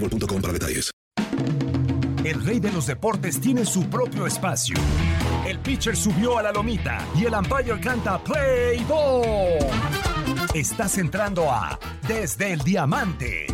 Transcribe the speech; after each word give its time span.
boostmobile.com 0.00 0.42
para 0.42 0.52
detalles. 0.52 0.90
El 2.24 2.44
rey 2.44 2.58
de 2.58 2.72
los 2.72 2.86
deportes 2.86 3.40
tiene 3.40 3.64
su 3.64 3.88
propio 3.88 4.26
espacio. 4.26 4.76
El 5.46 5.60
pitcher 5.60 5.96
subió 5.96 6.38
a 6.38 6.42
la 6.42 6.50
lomita 6.52 7.06
y 7.14 7.24
el 7.24 7.34
umpire 7.34 7.78
canta 7.80 8.18
Play 8.18 8.84
Ball. 8.84 9.58
Estás 10.52 10.98
entrando 10.98 11.50
a 11.50 11.78
Desde 12.08 12.52
el 12.52 12.60
Diamante. 12.60 13.46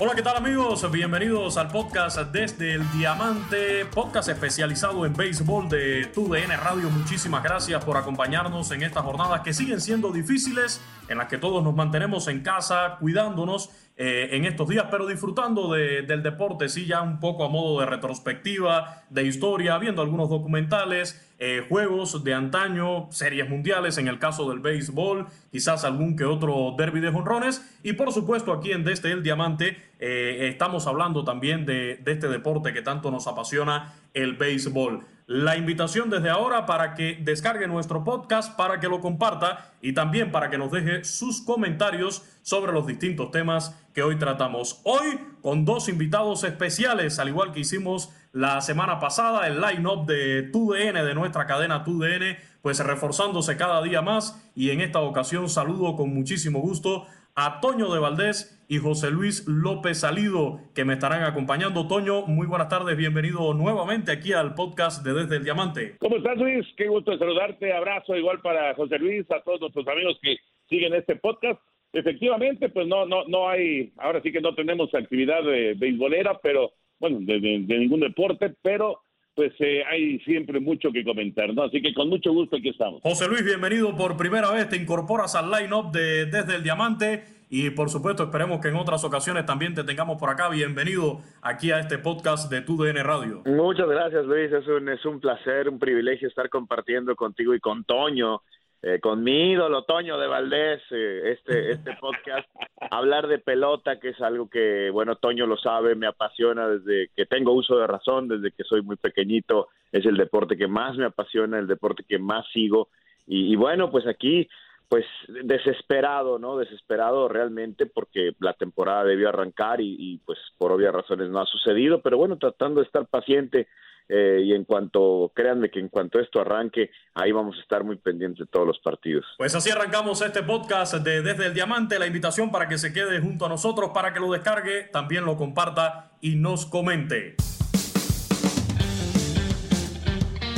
Hola, 0.00 0.12
¿qué 0.14 0.22
tal 0.22 0.36
amigos? 0.36 0.90
Bienvenidos 0.90 1.56
al 1.56 1.68
podcast 1.68 2.18
Desde 2.32 2.74
el 2.74 2.92
Diamante, 2.92 3.86
podcast 3.86 4.28
especializado 4.28 5.06
en 5.06 5.14
béisbol 5.14 5.68
de 5.68 6.10
TUDN 6.12 6.50
Radio. 6.62 6.90
Muchísimas 6.90 7.42
gracias 7.42 7.82
por 7.82 7.96
acompañarnos 7.96 8.70
en 8.72 8.82
estas 8.82 9.04
jornadas 9.04 9.40
que 9.40 9.54
siguen 9.54 9.80
siendo 9.80 10.10
difíciles, 10.10 10.82
en 11.08 11.16
las 11.16 11.28
que 11.28 11.38
todos 11.38 11.62
nos 11.64 11.74
mantenemos 11.74 12.28
en 12.28 12.42
casa, 12.42 12.96
cuidándonos 13.00 13.70
eh, 13.96 14.30
en 14.32 14.44
estos 14.44 14.68
días, 14.68 14.86
pero 14.90 15.06
disfrutando 15.06 15.72
de- 15.72 16.02
del 16.02 16.22
deporte, 16.22 16.68
sí, 16.68 16.86
ya 16.86 17.00
un 17.02 17.20
poco 17.20 17.44
a 17.44 17.48
modo 17.48 17.78
de 17.80 17.86
retrospectiva, 17.86 19.04
de 19.10 19.24
historia, 19.24 19.78
viendo 19.78 20.02
algunos 20.02 20.28
documentales, 20.30 21.20
eh, 21.38 21.64
juegos 21.68 22.24
de 22.24 22.34
antaño, 22.34 23.08
series 23.10 23.48
mundiales 23.48 23.98
en 23.98 24.08
el 24.08 24.18
caso 24.18 24.48
del 24.50 24.60
béisbol, 24.60 25.26
quizás 25.52 25.84
algún 25.84 26.16
que 26.16 26.24
otro 26.24 26.74
derby 26.76 27.00
de 27.00 27.10
jonrones, 27.12 27.64
y 27.82 27.92
por 27.92 28.12
supuesto 28.12 28.52
aquí 28.52 28.72
en 28.72 28.84
Desde 28.84 29.12
el 29.12 29.22
Diamante 29.22 29.76
eh, 30.00 30.48
estamos 30.50 30.86
hablando 30.86 31.24
también 31.24 31.64
de, 31.66 31.96
de 31.96 32.12
este 32.12 32.28
deporte 32.28 32.72
que 32.72 32.82
tanto 32.82 33.10
nos 33.10 33.26
apasiona, 33.26 33.94
el 34.12 34.34
béisbol. 34.34 35.04
La 35.26 35.56
invitación 35.56 36.10
desde 36.10 36.28
ahora 36.28 36.66
para 36.66 36.92
que 36.92 37.18
descargue 37.18 37.66
nuestro 37.66 38.04
podcast, 38.04 38.54
para 38.56 38.78
que 38.78 38.88
lo 38.88 39.00
comparta 39.00 39.72
y 39.80 39.94
también 39.94 40.30
para 40.30 40.50
que 40.50 40.58
nos 40.58 40.70
deje 40.70 41.02
sus 41.02 41.40
comentarios 41.40 42.26
sobre 42.42 42.72
los 42.72 42.86
distintos 42.86 43.30
temas 43.30 43.74
que 43.94 44.02
hoy 44.02 44.16
tratamos. 44.18 44.82
Hoy 44.84 45.18
con 45.40 45.64
dos 45.64 45.88
invitados 45.88 46.44
especiales, 46.44 47.18
al 47.18 47.28
igual 47.28 47.52
que 47.52 47.60
hicimos 47.60 48.10
la 48.32 48.60
semana 48.60 49.00
pasada, 49.00 49.46
el 49.46 49.62
line-up 49.62 50.04
de 50.04 50.42
TUDN, 50.42 51.06
de 51.06 51.14
nuestra 51.14 51.46
cadena 51.46 51.84
TUDN, 51.84 52.36
pues 52.60 52.80
reforzándose 52.80 53.56
cada 53.56 53.80
día 53.80 54.02
más 54.02 54.44
y 54.54 54.70
en 54.70 54.82
esta 54.82 55.00
ocasión 55.00 55.48
saludo 55.48 55.96
con 55.96 56.12
muchísimo 56.12 56.60
gusto 56.60 57.06
a 57.36 57.60
Toño 57.60 57.92
de 57.92 57.98
Valdés 57.98 58.64
y 58.68 58.78
José 58.78 59.10
Luis 59.10 59.44
López 59.48 59.98
Salido, 60.00 60.60
que 60.74 60.84
me 60.84 60.94
estarán 60.94 61.22
acompañando. 61.24 61.88
Toño, 61.88 62.26
muy 62.26 62.46
buenas 62.46 62.68
tardes, 62.68 62.96
bienvenido 62.96 63.52
nuevamente 63.54 64.12
aquí 64.12 64.32
al 64.32 64.54
podcast 64.54 65.04
de 65.04 65.12
Desde 65.14 65.36
el 65.36 65.44
Diamante. 65.44 65.96
¿Cómo 65.98 66.16
estás, 66.16 66.38
Luis? 66.38 66.64
Qué 66.76 66.86
gusto 66.86 67.16
saludarte. 67.18 67.72
Abrazo 67.72 68.16
igual 68.16 68.40
para 68.40 68.74
José 68.74 68.98
Luis, 68.98 69.28
a 69.30 69.40
todos 69.42 69.60
nuestros 69.60 69.86
amigos 69.88 70.18
que 70.22 70.36
siguen 70.68 70.94
este 70.94 71.16
podcast. 71.16 71.60
Efectivamente, 71.92 72.68
pues 72.68 72.86
no, 72.86 73.04
no, 73.06 73.24
no 73.26 73.48
hay, 73.48 73.92
ahora 73.98 74.20
sí 74.22 74.32
que 74.32 74.40
no 74.40 74.54
tenemos 74.54 74.94
actividad 74.94 75.42
de 75.42 75.74
beisbolera, 75.74 76.38
pero 76.42 76.72
bueno, 77.00 77.18
de- 77.20 77.40
de 77.40 77.78
ningún 77.78 78.00
deporte, 78.00 78.54
pero 78.62 79.00
pues 79.34 79.52
eh, 79.58 79.82
hay 79.90 80.18
siempre 80.20 80.60
mucho 80.60 80.92
que 80.92 81.04
comentar, 81.04 81.52
¿no? 81.52 81.64
Así 81.64 81.82
que 81.82 81.92
con 81.92 82.08
mucho 82.08 82.32
gusto 82.32 82.56
aquí 82.56 82.68
estamos. 82.68 83.00
José 83.02 83.28
Luis, 83.28 83.44
bienvenido 83.44 83.96
por 83.96 84.16
primera 84.16 84.50
vez, 84.52 84.68
te 84.68 84.76
incorporas 84.76 85.34
al 85.34 85.50
line-up 85.50 85.90
de 85.90 86.26
Desde 86.26 86.56
el 86.56 86.62
Diamante 86.62 87.24
y 87.50 87.70
por 87.70 87.90
supuesto 87.90 88.24
esperemos 88.24 88.60
que 88.60 88.68
en 88.68 88.76
otras 88.76 89.04
ocasiones 89.04 89.44
también 89.44 89.74
te 89.74 89.84
tengamos 89.84 90.18
por 90.18 90.30
acá. 90.30 90.48
Bienvenido 90.48 91.20
aquí 91.42 91.72
a 91.72 91.80
este 91.80 91.98
podcast 91.98 92.50
de 92.50 92.62
TUDN 92.62 93.02
Radio. 93.04 93.42
Muchas 93.46 93.88
gracias, 93.88 94.24
Luis. 94.24 94.52
Es 94.52 94.66
un, 94.66 94.88
es 94.88 95.04
un 95.04 95.20
placer, 95.20 95.68
un 95.68 95.78
privilegio 95.78 96.28
estar 96.28 96.48
compartiendo 96.48 97.14
contigo 97.16 97.54
y 97.54 97.60
con 97.60 97.84
Toño, 97.84 98.42
eh, 98.86 99.00
con 99.00 99.24
mi 99.24 99.52
ídolo 99.52 99.84
Toño 99.84 100.18
de 100.18 100.26
Valdés, 100.26 100.82
eh, 100.90 101.32
este, 101.32 101.70
este 101.72 101.96
podcast. 101.96 102.46
Hablar 102.90 103.28
de 103.28 103.38
pelota, 103.38 103.98
que 103.98 104.10
es 104.10 104.20
algo 104.20 104.50
que, 104.50 104.90
bueno, 104.90 105.16
Toño 105.16 105.46
lo 105.46 105.56
sabe, 105.56 105.94
me 105.94 106.06
apasiona 106.06 106.68
desde 106.68 107.08
que 107.16 107.24
tengo 107.24 107.52
uso 107.52 107.78
de 107.78 107.86
razón, 107.86 108.28
desde 108.28 108.50
que 108.50 108.62
soy 108.64 108.82
muy 108.82 108.96
pequeñito. 108.96 109.68
Es 109.90 110.04
el 110.04 110.18
deporte 110.18 110.58
que 110.58 110.68
más 110.68 110.98
me 110.98 111.06
apasiona, 111.06 111.58
el 111.58 111.66
deporte 111.66 112.04
que 112.06 112.18
más 112.18 112.44
sigo. 112.52 112.88
Y, 113.26 113.52
y 113.52 113.56
bueno, 113.56 113.90
pues 113.90 114.06
aquí 114.06 114.46
pues 114.88 115.04
desesperado, 115.44 116.38
¿no? 116.38 116.58
Desesperado 116.58 117.28
realmente 117.28 117.86
porque 117.86 118.32
la 118.38 118.52
temporada 118.52 119.04
debió 119.04 119.28
arrancar 119.28 119.80
y, 119.80 119.96
y, 119.98 120.18
pues 120.18 120.38
por 120.58 120.72
obvias 120.72 120.94
razones 120.94 121.30
no 121.30 121.40
ha 121.40 121.46
sucedido, 121.46 122.00
pero 122.02 122.18
bueno, 122.18 122.38
tratando 122.38 122.80
de 122.80 122.86
estar 122.86 123.06
paciente 123.06 123.66
eh, 124.08 124.42
y 124.44 124.52
en 124.52 124.64
cuanto, 124.64 125.32
créanme 125.34 125.70
que 125.70 125.80
en 125.80 125.88
cuanto 125.88 126.20
esto 126.20 126.40
arranque, 126.40 126.90
ahí 127.14 127.32
vamos 127.32 127.56
a 127.56 127.60
estar 127.60 127.84
muy 127.84 127.96
pendientes 127.96 128.46
de 128.46 128.50
todos 128.50 128.66
los 128.66 128.78
partidos. 128.80 129.24
Pues 129.38 129.54
así 129.54 129.70
arrancamos 129.70 130.20
este 130.20 130.42
podcast 130.42 130.94
de 130.94 131.22
Desde 131.22 131.46
el 131.46 131.54
Diamante. 131.54 131.98
La 131.98 132.06
invitación 132.06 132.50
para 132.50 132.68
que 132.68 132.78
se 132.78 132.92
quede 132.92 133.20
junto 133.20 133.46
a 133.46 133.48
nosotros, 133.48 133.90
para 133.94 134.12
que 134.12 134.20
lo 134.20 134.30
descargue, 134.30 134.84
también 134.92 135.24
lo 135.24 135.36
comparta 135.36 136.12
y 136.20 136.36
nos 136.36 136.66
comente. 136.66 137.36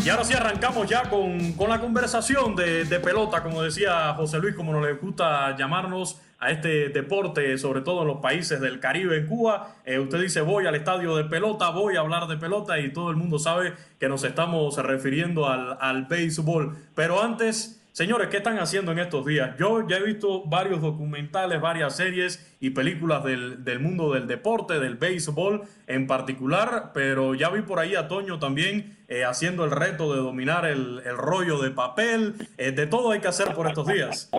Y 0.06 0.08
ahora 0.08 0.22
sí 0.22 0.34
arrancamos 0.34 0.88
ya 0.88 1.10
con, 1.10 1.54
con 1.54 1.68
la 1.68 1.80
conversación 1.80 2.54
de, 2.54 2.84
de 2.84 3.00
pelota, 3.00 3.42
como 3.42 3.60
decía 3.60 4.14
José 4.14 4.38
Luis, 4.38 4.54
como 4.54 4.72
nos 4.72 5.00
gusta 5.00 5.56
llamarnos 5.56 6.20
a 6.38 6.52
este 6.52 6.90
deporte, 6.90 7.58
sobre 7.58 7.80
todo 7.80 8.02
en 8.02 8.06
los 8.06 8.18
países 8.18 8.60
del 8.60 8.78
Caribe, 8.78 9.18
en 9.18 9.26
Cuba. 9.26 9.74
Eh, 9.84 9.98
usted 9.98 10.20
dice, 10.20 10.42
voy 10.42 10.64
al 10.64 10.76
estadio 10.76 11.16
de 11.16 11.24
pelota, 11.24 11.70
voy 11.70 11.96
a 11.96 12.00
hablar 12.00 12.28
de 12.28 12.36
pelota 12.36 12.78
y 12.78 12.92
todo 12.92 13.10
el 13.10 13.16
mundo 13.16 13.40
sabe 13.40 13.72
que 13.98 14.08
nos 14.08 14.22
estamos 14.22 14.76
refiriendo 14.76 15.48
al, 15.48 15.76
al 15.80 16.04
béisbol. 16.04 16.76
Pero 16.94 17.20
antes, 17.20 17.75
Señores, 17.96 18.28
¿qué 18.28 18.36
están 18.36 18.58
haciendo 18.58 18.92
en 18.92 18.98
estos 18.98 19.24
días? 19.24 19.56
Yo 19.58 19.88
ya 19.88 19.96
he 19.96 20.04
visto 20.04 20.44
varios 20.44 20.82
documentales, 20.82 21.62
varias 21.62 21.96
series 21.96 22.54
y 22.60 22.68
películas 22.68 23.24
del, 23.24 23.64
del 23.64 23.80
mundo 23.80 24.12
del 24.12 24.26
deporte, 24.26 24.78
del 24.78 24.96
béisbol 24.96 25.62
en 25.86 26.06
particular, 26.06 26.90
pero 26.92 27.34
ya 27.34 27.48
vi 27.48 27.62
por 27.62 27.78
ahí 27.78 27.94
a 27.94 28.06
Toño 28.06 28.38
también 28.38 28.98
eh, 29.08 29.24
haciendo 29.24 29.64
el 29.64 29.70
reto 29.70 30.12
de 30.12 30.20
dominar 30.20 30.66
el, 30.66 31.00
el 31.06 31.16
rollo 31.16 31.58
de 31.58 31.70
papel. 31.70 32.34
Eh, 32.58 32.72
de 32.72 32.86
todo 32.86 33.12
hay 33.12 33.20
que 33.20 33.28
hacer 33.28 33.54
por 33.54 33.66
estos 33.66 33.86
días. 33.86 34.30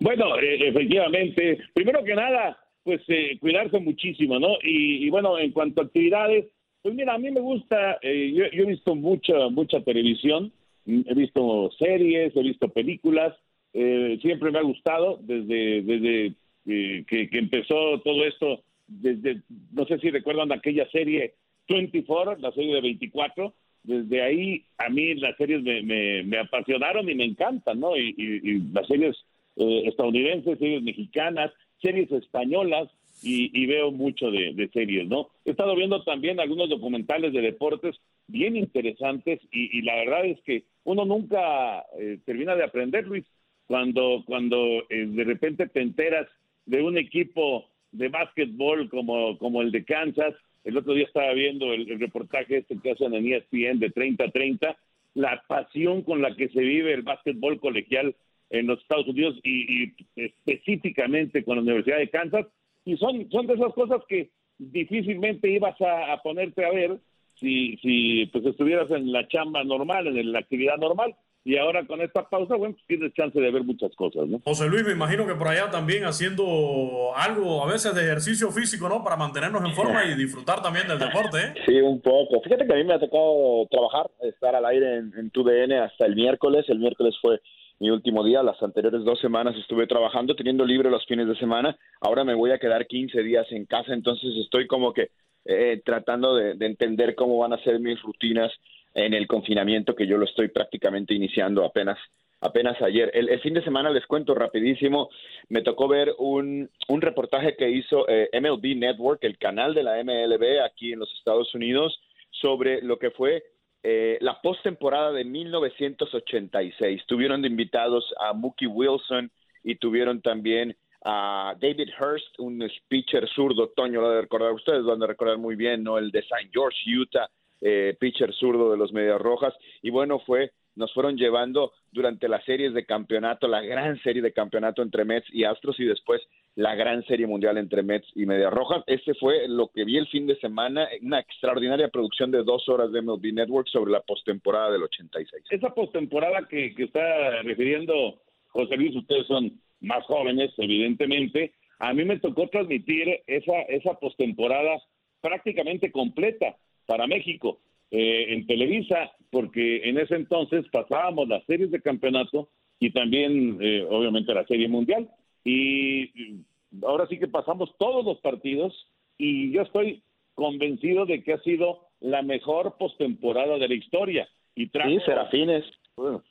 Bueno, 0.00 0.38
eh, 0.38 0.68
efectivamente, 0.68 1.58
primero 1.74 2.02
que 2.04 2.14
nada, 2.14 2.56
pues 2.84 3.02
eh, 3.08 3.36
cuidarse 3.38 3.80
muchísimo, 3.80 4.40
¿no? 4.40 4.54
Y, 4.62 5.04
y, 5.04 5.10
bueno, 5.10 5.38
en 5.38 5.52
cuanto 5.52 5.82
a 5.82 5.84
actividades, 5.84 6.46
pues 6.80 6.94
mira, 6.94 7.12
a 7.12 7.18
mí 7.18 7.30
me 7.30 7.40
gusta, 7.40 7.98
eh, 8.00 8.32
yo, 8.34 8.44
yo, 8.50 8.62
he 8.62 8.66
visto 8.66 8.94
mucha, 8.94 9.50
mucha 9.50 9.82
televisión, 9.82 10.50
he 10.86 11.14
visto 11.14 11.70
series, 11.78 12.36
he 12.36 12.42
visto 12.42 12.68
películas, 12.68 13.34
eh, 13.72 14.18
siempre 14.22 14.50
me 14.50 14.58
ha 14.58 14.62
gustado 14.62 15.18
desde, 15.22 15.82
desde 15.82 16.34
eh, 16.66 17.04
que, 17.06 17.28
que, 17.28 17.38
empezó 17.38 18.00
todo 18.00 18.24
esto, 18.24 18.62
desde, 18.86 19.42
no 19.72 19.86
sé 19.86 19.98
si 19.98 20.10
recuerdan 20.10 20.52
aquella 20.52 20.88
serie 20.90 21.34
24, 21.68 22.36
la 22.36 22.52
serie 22.52 22.74
de 22.74 22.80
24, 22.80 23.54
desde 23.82 24.22
ahí 24.22 24.64
a 24.78 24.88
mí 24.88 25.14
las 25.14 25.36
series 25.36 25.62
me, 25.62 26.22
me, 26.22 26.38
apasionaron 26.38 27.08
y 27.08 27.14
me 27.14 27.24
encantan, 27.24 27.80
¿no? 27.80 27.96
Y 27.96 28.62
las 28.72 28.86
series 28.86 29.16
eh, 29.56 29.82
estadounidenses, 29.86 30.58
series 30.58 30.82
mexicanas, 30.82 31.52
series 31.82 32.10
españolas, 32.12 32.88
y, 33.22 33.50
y, 33.58 33.66
veo 33.66 33.90
mucho 33.90 34.30
de, 34.30 34.52
de, 34.54 34.68
series, 34.68 35.08
¿no? 35.08 35.30
He 35.44 35.52
estado 35.52 35.74
viendo 35.76 36.02
también 36.02 36.40
algunos 36.40 36.68
documentales 36.68 37.32
de 37.32 37.40
deportes 37.40 37.96
bien 38.26 38.56
interesantes 38.56 39.40
y, 39.50 39.78
y 39.78 39.82
la 39.82 39.94
verdad 39.96 40.26
es 40.26 40.40
que 40.42 40.64
uno 40.84 41.04
nunca 41.04 41.84
eh, 41.98 42.18
termina 42.24 42.54
de 42.54 42.64
aprender, 42.64 43.06
Luis, 43.06 43.24
cuando, 43.66 44.22
cuando 44.26 44.84
eh, 44.90 45.06
de 45.06 45.24
repente 45.24 45.66
te 45.66 45.80
enteras 45.80 46.28
de 46.66 46.82
un 46.82 46.98
equipo 46.98 47.66
de 47.92 48.08
básquetbol 48.08 48.88
como, 48.90 49.38
como 49.38 49.62
el 49.62 49.72
de 49.72 49.84
Kansas. 49.84 50.34
El 50.64 50.76
otro 50.76 50.94
día 50.94 51.06
estaba 51.06 51.32
viendo 51.32 51.72
el, 51.72 51.90
el 51.90 52.00
reportaje 52.00 52.58
este 52.58 52.78
que 52.78 52.92
hacen 52.92 53.14
en 53.14 53.32
ESPN 53.32 53.78
de 53.78 53.92
30-30, 53.92 54.76
la 55.14 55.42
pasión 55.46 56.02
con 56.02 56.20
la 56.20 56.34
que 56.34 56.48
se 56.48 56.60
vive 56.60 56.92
el 56.92 57.02
básquetbol 57.02 57.60
colegial 57.60 58.14
en 58.50 58.66
los 58.66 58.80
Estados 58.80 59.06
Unidos 59.08 59.38
y, 59.42 59.92
específicamente 60.16 61.44
con 61.44 61.56
la 61.56 61.62
Universidad 61.62 61.98
de 61.98 62.10
Kansas 62.10 62.46
y 62.84 62.96
son, 62.96 63.28
son 63.30 63.46
de 63.46 63.54
esas 63.54 63.72
cosas 63.72 64.02
que 64.08 64.30
difícilmente 64.58 65.50
ibas 65.50 65.76
a 65.80 66.20
ponerte 66.22 66.64
a 66.64 66.70
ver 66.70 66.98
si, 67.40 67.76
si 67.78 68.26
pues 68.26 68.44
estuvieras 68.46 68.90
en 68.90 69.12
la 69.12 69.26
chamba 69.28 69.64
normal, 69.64 70.06
en 70.06 70.32
la 70.32 70.40
actividad 70.40 70.76
normal. 70.76 71.14
Y 71.46 71.58
ahora 71.58 71.86
con 71.86 72.00
esta 72.00 72.26
pausa, 72.26 72.56
bueno, 72.56 72.74
pues 72.74 72.86
tienes 72.86 73.12
chance 73.12 73.38
de 73.38 73.50
ver 73.50 73.62
muchas 73.64 73.94
cosas, 73.96 74.26
¿no? 74.26 74.40
José 74.44 74.66
Luis, 74.66 74.82
me 74.82 74.92
imagino 74.92 75.26
que 75.26 75.34
por 75.34 75.48
allá 75.48 75.70
también 75.70 76.04
haciendo 76.04 77.12
algo 77.14 77.62
a 77.62 77.70
veces 77.70 77.94
de 77.94 78.00
ejercicio 78.00 78.50
físico, 78.50 78.88
¿no? 78.88 79.04
Para 79.04 79.16
mantenernos 79.16 79.62
en 79.62 79.74
forma 79.74 80.06
y 80.06 80.14
disfrutar 80.14 80.62
también 80.62 80.88
del 80.88 80.98
deporte, 80.98 81.38
¿eh? 81.38 81.54
Sí, 81.66 81.74
un 81.82 82.00
poco. 82.00 82.40
Fíjate 82.40 82.66
que 82.66 82.72
a 82.72 82.76
mí 82.76 82.84
me 82.84 82.94
ha 82.94 82.98
tocado 82.98 83.66
trabajar, 83.70 84.10
estar 84.22 84.54
al 84.54 84.64
aire 84.64 84.96
en, 84.96 85.12
en 85.18 85.30
TUDN 85.30 85.72
hasta 85.72 86.06
el 86.06 86.14
miércoles. 86.14 86.64
El 86.68 86.78
miércoles 86.78 87.14
fue 87.20 87.38
mi 87.78 87.90
último 87.90 88.24
día. 88.24 88.42
Las 88.42 88.62
anteriores 88.62 89.04
dos 89.04 89.20
semanas 89.20 89.54
estuve 89.56 89.86
trabajando, 89.86 90.34
teniendo 90.34 90.64
libre 90.64 90.90
los 90.90 91.04
fines 91.04 91.28
de 91.28 91.36
semana. 91.36 91.76
Ahora 92.00 92.24
me 92.24 92.34
voy 92.34 92.52
a 92.52 92.58
quedar 92.58 92.86
15 92.86 93.22
días 93.22 93.46
en 93.50 93.66
casa, 93.66 93.92
entonces 93.92 94.30
estoy 94.42 94.66
como 94.66 94.94
que 94.94 95.10
eh, 95.44 95.82
tratando 95.84 96.34
de, 96.34 96.54
de, 96.54 96.66
entender 96.66 97.14
cómo 97.14 97.38
van 97.38 97.52
a 97.52 97.62
ser 97.62 97.80
mis 97.80 98.00
rutinas 98.02 98.52
en 98.94 99.14
el 99.14 99.26
confinamiento, 99.26 99.94
que 99.94 100.06
yo 100.06 100.16
lo 100.16 100.24
estoy 100.24 100.48
prácticamente 100.48 101.14
iniciando 101.14 101.64
apenas 101.64 101.98
apenas 102.44 102.80
ayer. 102.82 103.10
El, 103.14 103.30
el 103.30 103.40
fin 103.40 103.54
de 103.54 103.64
semana, 103.64 103.90
les 103.90 104.06
cuento 104.06 104.34
rapidísimo, 104.34 105.08
me 105.48 105.62
tocó 105.62 105.88
ver 105.88 106.14
un, 106.18 106.70
un 106.88 107.00
reportaje 107.00 107.56
que 107.56 107.70
hizo 107.70 108.06
eh, 108.08 108.28
MLB 108.38 108.76
Network, 108.76 109.24
el 109.24 109.38
canal 109.38 109.74
de 109.74 109.82
la 109.82 110.02
MLB 110.02 110.62
aquí 110.62 110.92
en 110.92 110.98
los 111.00 111.12
Estados 111.14 111.54
Unidos, 111.54 111.98
sobre 112.30 112.82
lo 112.82 112.98
que 112.98 113.10
fue 113.10 113.44
eh, 113.82 114.18
la 114.20 114.40
postemporada 114.42 115.12
de 115.12 115.24
1986. 115.24 117.02
Tuvieron 117.06 117.42
de 117.42 117.48
invitados 117.48 118.14
a 118.20 118.34
Mookie 118.34 118.66
Wilson 118.66 119.30
y 119.62 119.76
tuvieron 119.76 120.20
también 120.20 120.76
a 121.04 121.54
David 121.60 121.90
Hurst, 122.00 122.38
un 122.38 122.66
pitcher 122.88 123.28
zurdo, 123.28 123.68
Toño 123.76 124.00
lo 124.00 124.10
de 124.10 124.22
recordar, 124.22 124.52
ustedes 124.52 124.84
van 124.84 125.02
a 125.02 125.06
recordar 125.06 125.38
muy 125.38 125.54
bien, 125.54 125.82
¿no? 125.84 125.98
El 125.98 126.10
de 126.10 126.20
St. 126.20 126.50
George, 126.52 126.78
Utah, 126.98 127.28
eh, 127.60 127.96
pitcher 128.00 128.32
zurdo 128.32 128.70
de 128.70 128.78
los 128.78 128.92
Medias 128.92 129.20
Rojas. 129.20 129.54
Y 129.82 129.90
bueno, 129.90 130.18
fue 130.20 130.50
nos 130.76 130.92
fueron 130.92 131.16
llevando 131.16 131.72
durante 131.92 132.28
las 132.28 132.44
series 132.44 132.74
de 132.74 132.84
campeonato, 132.84 133.46
la 133.46 133.60
gran 133.60 134.00
serie 134.02 134.22
de 134.22 134.32
campeonato 134.32 134.82
entre 134.82 135.04
Mets 135.04 135.26
y 135.32 135.44
Astros 135.44 135.78
y 135.78 135.84
después 135.84 136.20
la 136.56 136.74
gran 136.74 137.04
serie 137.04 137.26
mundial 137.26 137.58
entre 137.58 137.82
Mets 137.82 138.08
y 138.14 138.26
Medias 138.26 138.52
Rojas. 138.52 138.82
Ese 138.86 139.14
fue 139.14 139.46
lo 139.48 139.68
que 139.68 139.84
vi 139.84 139.98
el 139.98 140.08
fin 140.08 140.26
de 140.26 140.36
semana, 140.36 140.88
una 141.02 141.20
extraordinaria 141.20 141.88
producción 141.88 142.30
de 142.30 142.42
dos 142.42 142.68
horas 142.68 142.92
de 142.92 143.02
MLB 143.02 143.32
Network 143.32 143.68
sobre 143.68 143.92
la 143.92 144.00
postemporada 144.00 144.72
del 144.72 144.82
86. 144.82 145.44
Esa 145.50 145.70
postemporada 145.70 146.46
que, 146.48 146.74
que 146.74 146.84
está 146.84 147.42
refiriendo 147.42 148.20
José 148.48 148.76
Luis, 148.76 148.94
ustedes 148.96 149.26
son 149.26 149.60
más 149.84 150.04
jóvenes, 150.06 150.52
evidentemente. 150.58 151.52
A 151.78 151.92
mí 151.92 152.04
me 152.04 152.18
tocó 152.18 152.48
transmitir 152.48 153.22
esa, 153.26 153.62
esa 153.62 153.94
postemporada 153.94 154.80
prácticamente 155.20 155.90
completa 155.90 156.56
para 156.86 157.06
México 157.06 157.60
eh, 157.90 158.26
en 158.30 158.46
Televisa, 158.46 159.12
porque 159.30 159.88
en 159.88 159.98
ese 159.98 160.16
entonces 160.16 160.66
pasábamos 160.72 161.28
las 161.28 161.44
series 161.44 161.70
de 161.70 161.80
campeonato 161.80 162.48
y 162.78 162.90
también, 162.90 163.58
eh, 163.60 163.86
obviamente, 163.88 164.34
la 164.34 164.46
serie 164.46 164.68
mundial. 164.68 165.08
Y 165.44 166.42
ahora 166.82 167.06
sí 167.06 167.18
que 167.18 167.28
pasamos 167.28 167.74
todos 167.78 168.04
los 168.04 168.18
partidos 168.20 168.74
y 169.18 169.52
yo 169.52 169.62
estoy 169.62 170.02
convencido 170.34 171.06
de 171.06 171.22
que 171.22 171.34
ha 171.34 171.40
sido 171.40 171.88
la 172.00 172.22
mejor 172.22 172.76
postemporada 172.78 173.58
de 173.58 173.68
la 173.68 173.74
historia. 173.74 174.28
Y 174.54 174.68
trajo, 174.68 174.90
sí, 174.90 174.98
Serafines. 175.06 175.64
Bueno, 175.96 176.22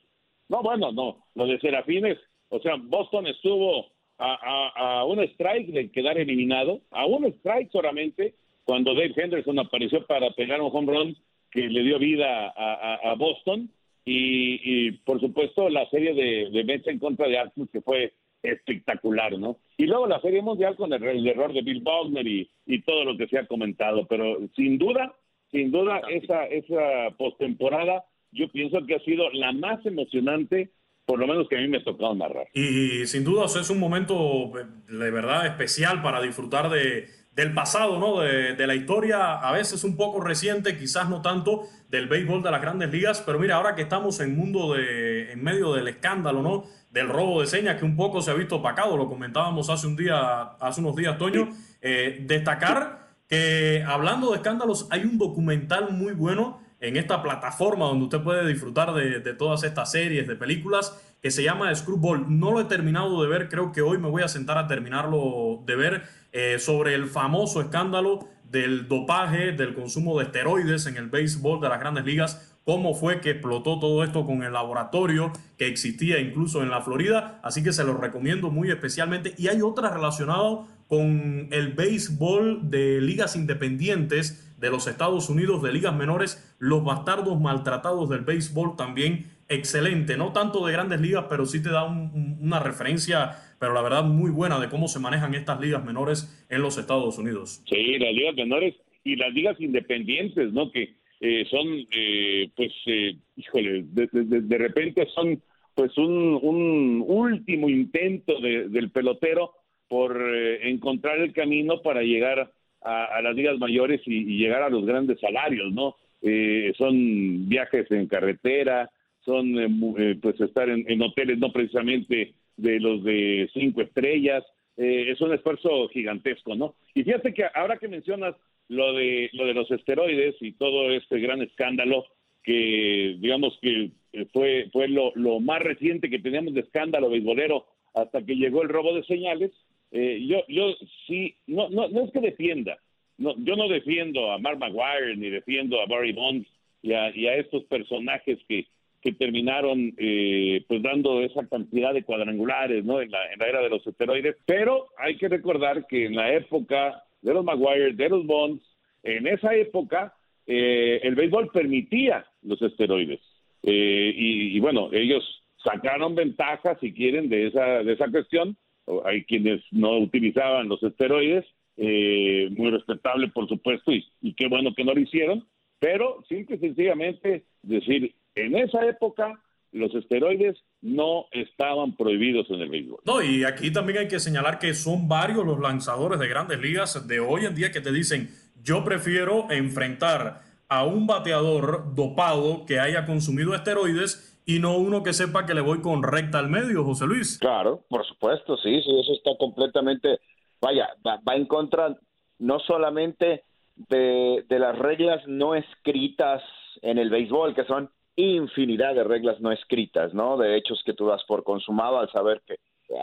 no, 0.50 0.62
bueno, 0.62 0.92
no, 0.92 1.26
lo 1.36 1.48
de 1.48 1.60
Serafines, 1.60 2.18
o 2.54 2.60
sea, 2.60 2.76
Boston 2.78 3.26
estuvo 3.28 3.88
a, 4.20 4.34
a, 4.76 5.00
a 5.00 5.06
un 5.06 5.20
strike 5.22 5.70
de 5.70 5.92
quedar 5.92 6.20
eliminado, 6.20 6.82
a 6.92 7.06
un 7.06 7.26
strike 7.26 7.72
solamente, 7.72 8.36
cuando 8.64 8.94
Dave 8.94 9.14
Henderson 9.16 9.58
apareció 9.60 10.06
para 10.06 10.30
pegar 10.32 10.62
un 10.62 10.70
home 10.72 10.94
run 10.94 11.18
que 11.52 11.68
le 11.68 11.82
dio 11.82 11.98
vida 11.98 12.48
a, 12.50 12.74
a, 12.74 13.12
a 13.12 13.16
Boston. 13.16 13.70
Y, 14.06 14.60
y, 14.64 14.92
por 15.06 15.20
supuesto 15.22 15.70
la 15.70 15.90
serie 15.90 16.14
de, 16.14 16.50
de 16.52 16.64
Mets 16.66 16.88
en 16.88 17.00
contra 17.00 17.28
de 17.28 17.40
Astros 17.40 17.70
que 17.72 17.82
fue 17.82 18.12
espectacular, 18.44 19.40
¿no? 19.40 19.58
Y 19.78 19.86
luego 19.86 20.08
la 20.08 20.20
serie 20.20 20.42
mundial 20.42 20.76
con 20.76 20.92
el, 20.92 21.02
el 21.02 21.26
error 21.26 21.54
de 21.54 21.62
Bill 21.62 21.82
Bogner 21.82 22.28
y, 22.28 22.50
y, 22.66 22.82
todo 22.82 23.06
lo 23.06 23.18
que 23.18 23.28
se 23.28 23.40
ha 23.40 23.48
comentado, 23.48 24.06
pero 24.08 24.40
sin 24.56 24.78
duda, 24.78 25.16
sin 25.52 25.72
duda 25.72 26.02
esa 26.10 26.46
esa 26.48 27.16
postemporada 27.18 28.04
yo 28.34 28.50
pienso 28.50 28.86
que 28.86 28.96
ha 28.96 29.00
sido 29.00 29.30
la 29.32 29.54
más 29.54 29.86
emocionante 29.86 30.72
por 31.06 31.20
lo 31.20 31.28
menos 31.28 31.48
que 31.50 31.58
a 31.58 31.62
mí 31.62 31.68
me 31.68 31.78
ha 31.78 31.84
tocado 31.84 32.16
narrar. 32.16 32.48
Y 32.54 33.06
sin 33.08 33.24
duda 33.24 33.46
es 33.46 33.70
un 33.70 33.80
momento 33.80 34.52
de 34.88 35.12
verdad 35.12 35.46
especial 35.46 36.02
para 36.02 36.22
disfrutar 36.22 36.70
de, 36.70 37.08
del 37.36 37.54
pasado, 37.54 38.00
¿no? 38.00 38.22
De, 38.22 38.56
de, 38.56 38.68
la 38.68 38.76
historia, 38.76 39.34
a 39.34 39.52
veces 39.52 39.84
un 39.84 39.98
poco 39.98 40.22
reciente, 40.22 40.78
quizás 40.78 41.10
no 41.10 41.22
tanto 41.22 41.64
del 41.90 42.08
béisbol 42.08 42.42
de 42.44 42.52
las 42.52 42.62
grandes 42.62 42.92
ligas, 42.92 43.22
pero 43.26 43.40
mira, 43.40 43.56
ahora 43.56 43.76
que 43.76 43.82
estamos 43.82 44.20
en 44.20 44.38
mundo 44.38 44.74
de, 44.74 45.32
en 45.32 45.44
medio 45.44 45.74
del 45.74 45.88
escándalo, 45.88 46.42
¿no? 46.42 46.64
Del 46.92 47.10
robo 47.10 47.42
de 47.42 47.48
señas 47.48 47.78
que 47.78 47.86
un 47.86 47.96
poco 47.96 48.22
se 48.22 48.32
ha 48.32 48.36
visto 48.36 48.58
opacado, 48.58 48.96
lo 48.96 49.10
comentábamos 49.10 49.70
hace 49.70 49.88
un 49.88 49.96
día, 49.96 50.42
hace 50.60 50.82
unos 50.82 50.96
días, 50.96 51.18
Toño, 51.18 51.50
eh, 51.82 52.20
destacar 52.22 53.04
que 53.28 53.84
hablando 53.86 54.30
de 54.30 54.38
escándalos, 54.38 54.88
hay 54.92 55.02
un 55.02 55.18
documental 55.18 55.92
muy 55.92 56.14
bueno 56.14 56.63
en 56.84 56.98
esta 56.98 57.24
plataforma 57.24 57.86
donde 57.86 58.04
usted 58.04 58.22
puede 58.22 58.46
disfrutar 58.46 58.94
de, 58.94 59.34
todas 59.34 59.64
estas 59.64 59.90
series, 59.90 60.28
de 60.28 60.36
películas, 60.36 61.02
que 61.22 61.32
se 61.32 61.42
llama 61.42 61.74
Screwball. 61.74 62.26
No 62.28 62.52
lo 62.52 62.60
he 62.60 62.66
terminado 62.66 63.24
de 63.24 63.30
ver, 63.30 63.48
creo 63.48 63.72
que 63.72 63.82
hoy 63.82 63.98
me 63.98 64.10
voy 64.10 64.22
a 64.22 64.28
sentar 64.28 64.58
a 64.58 64.68
terminarlo 64.68 65.64
de 65.66 65.76
ver 65.78 66.04
eh, 66.34 66.60
sobre 66.60 66.94
el 66.94 67.08
famoso 67.08 67.62
escándalo 67.62 68.28
del 68.52 68.90
dopaje, 68.90 69.54
del 69.54 69.74
consumo 69.74 70.20
de 70.20 70.26
esteroides 70.26 70.86
en 70.86 70.98
el 70.98 71.08
béisbol 71.08 71.62
de 71.62 71.70
las 71.70 71.80
grandes 71.80 72.04
ligas, 72.04 72.54
cómo 72.66 72.94
fue 72.94 73.22
que 73.22 73.32
explotó 73.32 73.80
todo 73.80 74.04
esto 74.04 74.26
con 74.26 74.44
el 74.44 74.52
laboratorio 74.52 75.32
que 75.58 75.68
existía 75.68 76.20
incluso 76.20 76.64
en 76.64 76.70
la 76.70 76.82
Florida, 76.82 77.40
así 77.44 77.64
que 77.64 77.72
se 77.72 77.86
lo 77.86 77.96
recomiendo 77.96 78.52
muy 78.52 78.70
especialmente. 78.70 79.34
Y 79.38 79.48
hay 79.48 79.62
otra 79.62 79.90
relacionada 79.90 80.66
con 80.90 81.48
el 81.50 81.74
béisbol 81.74 82.70
de 82.70 83.00
ligas 83.00 83.38
independientes 83.38 84.53
de 84.64 84.70
los 84.70 84.88
Estados 84.88 85.30
Unidos, 85.30 85.62
de 85.62 85.74
ligas 85.74 85.94
menores, 85.94 86.56
los 86.58 86.86
bastardos 86.86 87.38
maltratados 87.38 88.10
del 88.10 88.22
béisbol 88.22 88.78
también 88.78 89.26
excelente, 89.50 90.16
no 90.16 90.32
tanto 90.32 90.66
de 90.66 90.72
grandes 90.72 91.02
ligas, 91.02 91.26
pero 91.30 91.46
sí 91.46 91.62
te 91.62 91.70
da 91.70 91.84
un, 91.84 92.10
un, 92.14 92.38
una 92.42 92.62
referencia, 92.62 93.32
pero 93.60 93.74
la 93.74 93.82
verdad 93.82 94.06
muy 94.06 94.32
buena 94.32 94.62
de 94.62 94.70
cómo 94.70 94.88
se 94.88 95.00
manejan 95.00 95.36
estas 95.36 95.60
ligas 95.60 95.84
menores 95.84 96.48
en 96.50 96.62
los 96.62 96.78
Estados 96.78 97.18
Unidos. 97.18 97.62
Sí, 97.70 97.98
las 98.00 98.14
ligas 98.14 98.36
menores 98.36 98.76
y 99.04 99.18
las 99.18 99.34
ligas 99.34 99.60
independientes, 99.60 100.54
¿no? 100.54 100.72
Que 100.72 100.94
eh, 101.20 101.46
son, 101.52 101.68
eh, 101.92 102.50
pues, 102.56 102.72
eh, 102.86 103.18
híjole, 103.36 103.84
de, 103.84 104.58
repente 104.58 105.06
son 105.14 105.44
pues 105.76 105.98
un, 105.98 107.04
último 107.06 107.68
intento 107.68 108.40
del 108.40 108.92
pelotero 108.92 109.52
por 109.90 110.20
eh, 110.20 110.70
encontrar 110.70 111.20
el 111.20 111.34
camino 111.34 111.82
para 111.82 112.02
llegar 112.02 112.52
a, 112.84 113.22
las 113.22 113.36
ligas 113.36 113.58
mayores 113.60 114.02
y, 114.06 114.38
llegar 114.38 114.64
a 114.64 114.70
los 114.70 114.86
grandes 114.86 115.20
salarios, 115.20 115.72
¿no? 115.74 115.96
Eh, 116.22 116.74
son 116.78 117.48
viajes 117.50 117.90
en 117.92 118.08
carretera, 118.08 118.90
son 119.22 119.98
eh, 119.98 120.18
pues 120.22 120.40
estar 120.42 120.70
en, 120.70 121.02
hoteles 121.02 121.38
no 121.40 121.52
precisamente 121.52 122.34
de 122.58 122.80
los 122.80 123.04
de 123.04 123.50
cinco 123.54 123.82
estrellas, 123.82 124.44
es 124.76 125.22
un 125.22 125.32
esfuerzo 125.34 125.88
gigantesco, 125.90 126.56
¿no? 126.56 126.74
Y 126.96 127.04
fíjate 127.04 127.34
que 127.34 127.46
ahora 127.54 127.78
que 127.78 127.88
mencionas 127.88 128.36
lo 128.70 128.94
de 128.94 129.30
lo 129.34 129.46
de 129.46 129.54
los 129.54 129.70
esteroides 129.70 130.36
y 130.42 130.54
todo 130.54 130.92
este 130.92 131.20
gran 131.20 131.42
escándalo 131.42 132.06
que 132.44 133.18
digamos 133.20 133.58
que 133.62 133.92
fue 134.32 134.70
fue 134.72 134.88
lo, 134.88 135.12
lo 135.16 135.40
más 135.40 135.62
reciente 135.62 136.10
que 136.10 136.20
teníamos 136.20 136.54
de 136.54 136.62
escándalo 136.62 137.10
beisbolero 137.10 137.66
hasta 137.94 138.24
que 138.26 138.36
llegó 138.36 138.64
el 138.64 138.70
robo 138.70 138.96
de 138.96 139.04
señales 139.04 139.52
eh, 139.96 140.26
yo, 140.26 140.44
yo 140.48 140.74
sí, 141.06 141.36
no, 141.46 141.70
no, 141.70 141.88
no 141.88 142.06
es 142.06 142.12
que 142.12 142.20
defienda, 142.20 142.80
no, 143.20 143.36
yo 143.38 143.56
no 143.56 143.68
defiendo 143.68 144.32
a 144.32 144.40
Mark 144.40 144.58
Maguire 144.58 145.16
ni 145.16 145.30
defiendo 145.30 145.80
a 145.80 145.86
Barry 145.86 146.14
Bonds 146.14 146.48
y 146.82 146.94
a, 146.94 147.10
estos 147.36 147.64
personajes 147.66 148.40
que, 148.50 148.66
que 149.02 149.14
terminaron 149.14 149.94
eh, 149.98 150.66
pues 150.68 150.82
dando 150.82 151.22
esa 151.22 151.48
cantidad 151.48 151.94
de 151.94 152.04
cuadrangulares 152.04 152.84
¿no? 152.84 153.02
en, 153.02 153.12
la, 153.12 153.32
en 153.32 153.38
la 153.38 153.48
era 153.48 153.62
de 153.62 153.70
los 153.70 153.86
esteroides, 153.86 154.36
pero 154.48 154.88
hay 154.98 155.16
que 155.18 155.30
recordar 155.30 155.86
que 155.86 156.08
en 156.08 156.16
la 156.16 156.34
época 156.34 157.04
de 157.22 157.32
los 157.32 157.46
Maguire, 157.46 157.94
de 157.94 158.10
los 158.10 158.26
Bonds, 158.26 158.64
en 159.04 159.28
esa 159.28 159.54
época 159.54 160.16
eh, 160.48 161.02
el 161.04 161.14
béisbol 161.14 161.50
permitía 161.54 162.26
los 162.42 162.60
esteroides. 162.64 163.20
Y, 163.62 164.58
y 164.58 164.60
bueno, 164.60 164.90
ellos 164.92 165.24
sacaron 165.64 166.16
ventaja, 166.16 166.78
si 166.80 166.92
quieren, 166.94 167.30
de 167.30 167.48
esa, 167.48 167.84
de 167.84 167.94
esa 167.94 168.10
cuestión, 168.10 168.58
hay 169.06 169.24
quienes 169.26 169.62
no 169.72 169.98
utilizaban 169.98 170.68
los 170.68 170.82
esteroides, 170.84 171.46
eh, 171.78 172.50
muy 172.52 172.72
respetable 172.72 173.30
por 173.30 173.48
supuesto, 173.48 173.92
y, 173.92 174.34
qué 174.36 174.48
bueno 174.48 174.74
que 174.76 174.84
no 174.84 174.94
lo 174.94 175.00
hicieron, 175.00 175.46
pero 175.80 176.24
simple 176.30 176.58
y 176.58 176.60
sencillamente 176.60 177.46
decir, 177.62 178.16
en 178.36 178.56
esa 178.56 178.88
época 178.88 179.40
los 179.72 179.94
esteroides 179.96 180.56
no 180.82 181.26
estaban 181.32 181.96
prohibidos 181.96 182.50
en 182.52 182.62
el 182.62 182.70
béisbol. 182.70 183.00
No, 183.06 183.24
y 183.24 183.44
aquí 183.44 183.72
también 183.72 184.00
hay 184.00 184.08
que 184.08 184.20
señalar 184.20 184.60
que 184.60 184.74
son 184.74 185.08
varios 185.08 185.46
los 185.46 185.60
lanzadores 185.60 186.20
de 186.20 186.28
grandes 186.28 186.60
ligas 186.60 187.08
de 187.08 187.20
hoy 187.20 187.46
en 187.46 187.56
día 187.56 187.72
que 187.72 187.82
te 187.82 187.92
dicen, 187.92 188.30
yo 188.64 188.84
prefiero 188.84 189.52
enfrentar 189.52 190.42
a 190.70 190.86
un 190.86 191.08
bateador 191.08 191.94
dopado 191.96 192.66
que 192.66 192.80
haya 192.80 193.06
consumido 193.06 193.56
esteroides 193.56 194.33
y 194.46 194.60
no 194.60 194.78
uno 194.78 195.04
que 195.04 195.14
sepa 195.14 195.46
que 195.46 195.54
le 195.54 195.62
voy 195.62 195.82
con 195.82 196.04
recta 196.04 196.40
al 196.40 196.50
medio, 196.50 196.84
José 196.84 197.06
Luis. 197.06 197.38
Claro, 197.40 197.84
por 197.90 198.06
supuesto, 198.06 198.58
sí, 198.58 198.82
sí 198.82 199.00
eso 199.00 199.14
está 199.14 199.32
completamente, 199.38 200.20
vaya, 200.62 200.90
va, 201.06 201.20
en 201.36 201.46
contra 201.46 201.96
no 202.40 202.60
solamente 202.60 203.44
de, 203.76 204.46
de, 204.48 204.60
las 204.60 204.78
reglas 204.78 205.22
no 205.28 205.56
escritas 205.56 206.42
en 206.82 206.98
el 206.98 207.10
béisbol, 207.10 207.56
que 207.56 207.66
son 207.66 207.90
infinidad 208.16 208.94
de 208.94 209.04
reglas 209.04 209.40
no 209.40 209.52
escritas, 209.52 210.14
¿no? 210.14 210.38
De 210.38 210.58
hechos 210.58 210.82
que 210.86 210.94
tú 210.94 211.08
das 211.08 211.24
por 211.26 211.44
consumado 211.44 212.00
al 212.00 212.12
saber 212.12 212.42
que 212.46 212.58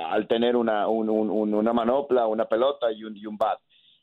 al 0.09 0.29
tener 0.29 0.57
una, 0.57 0.87
una 0.89 1.73
manopla, 1.73 2.27
una 2.27 2.45
pelota 2.45 2.93
y 2.93 3.05
un, 3.05 3.17
y 3.17 3.27
un 3.27 3.37
bat, 3.37 3.59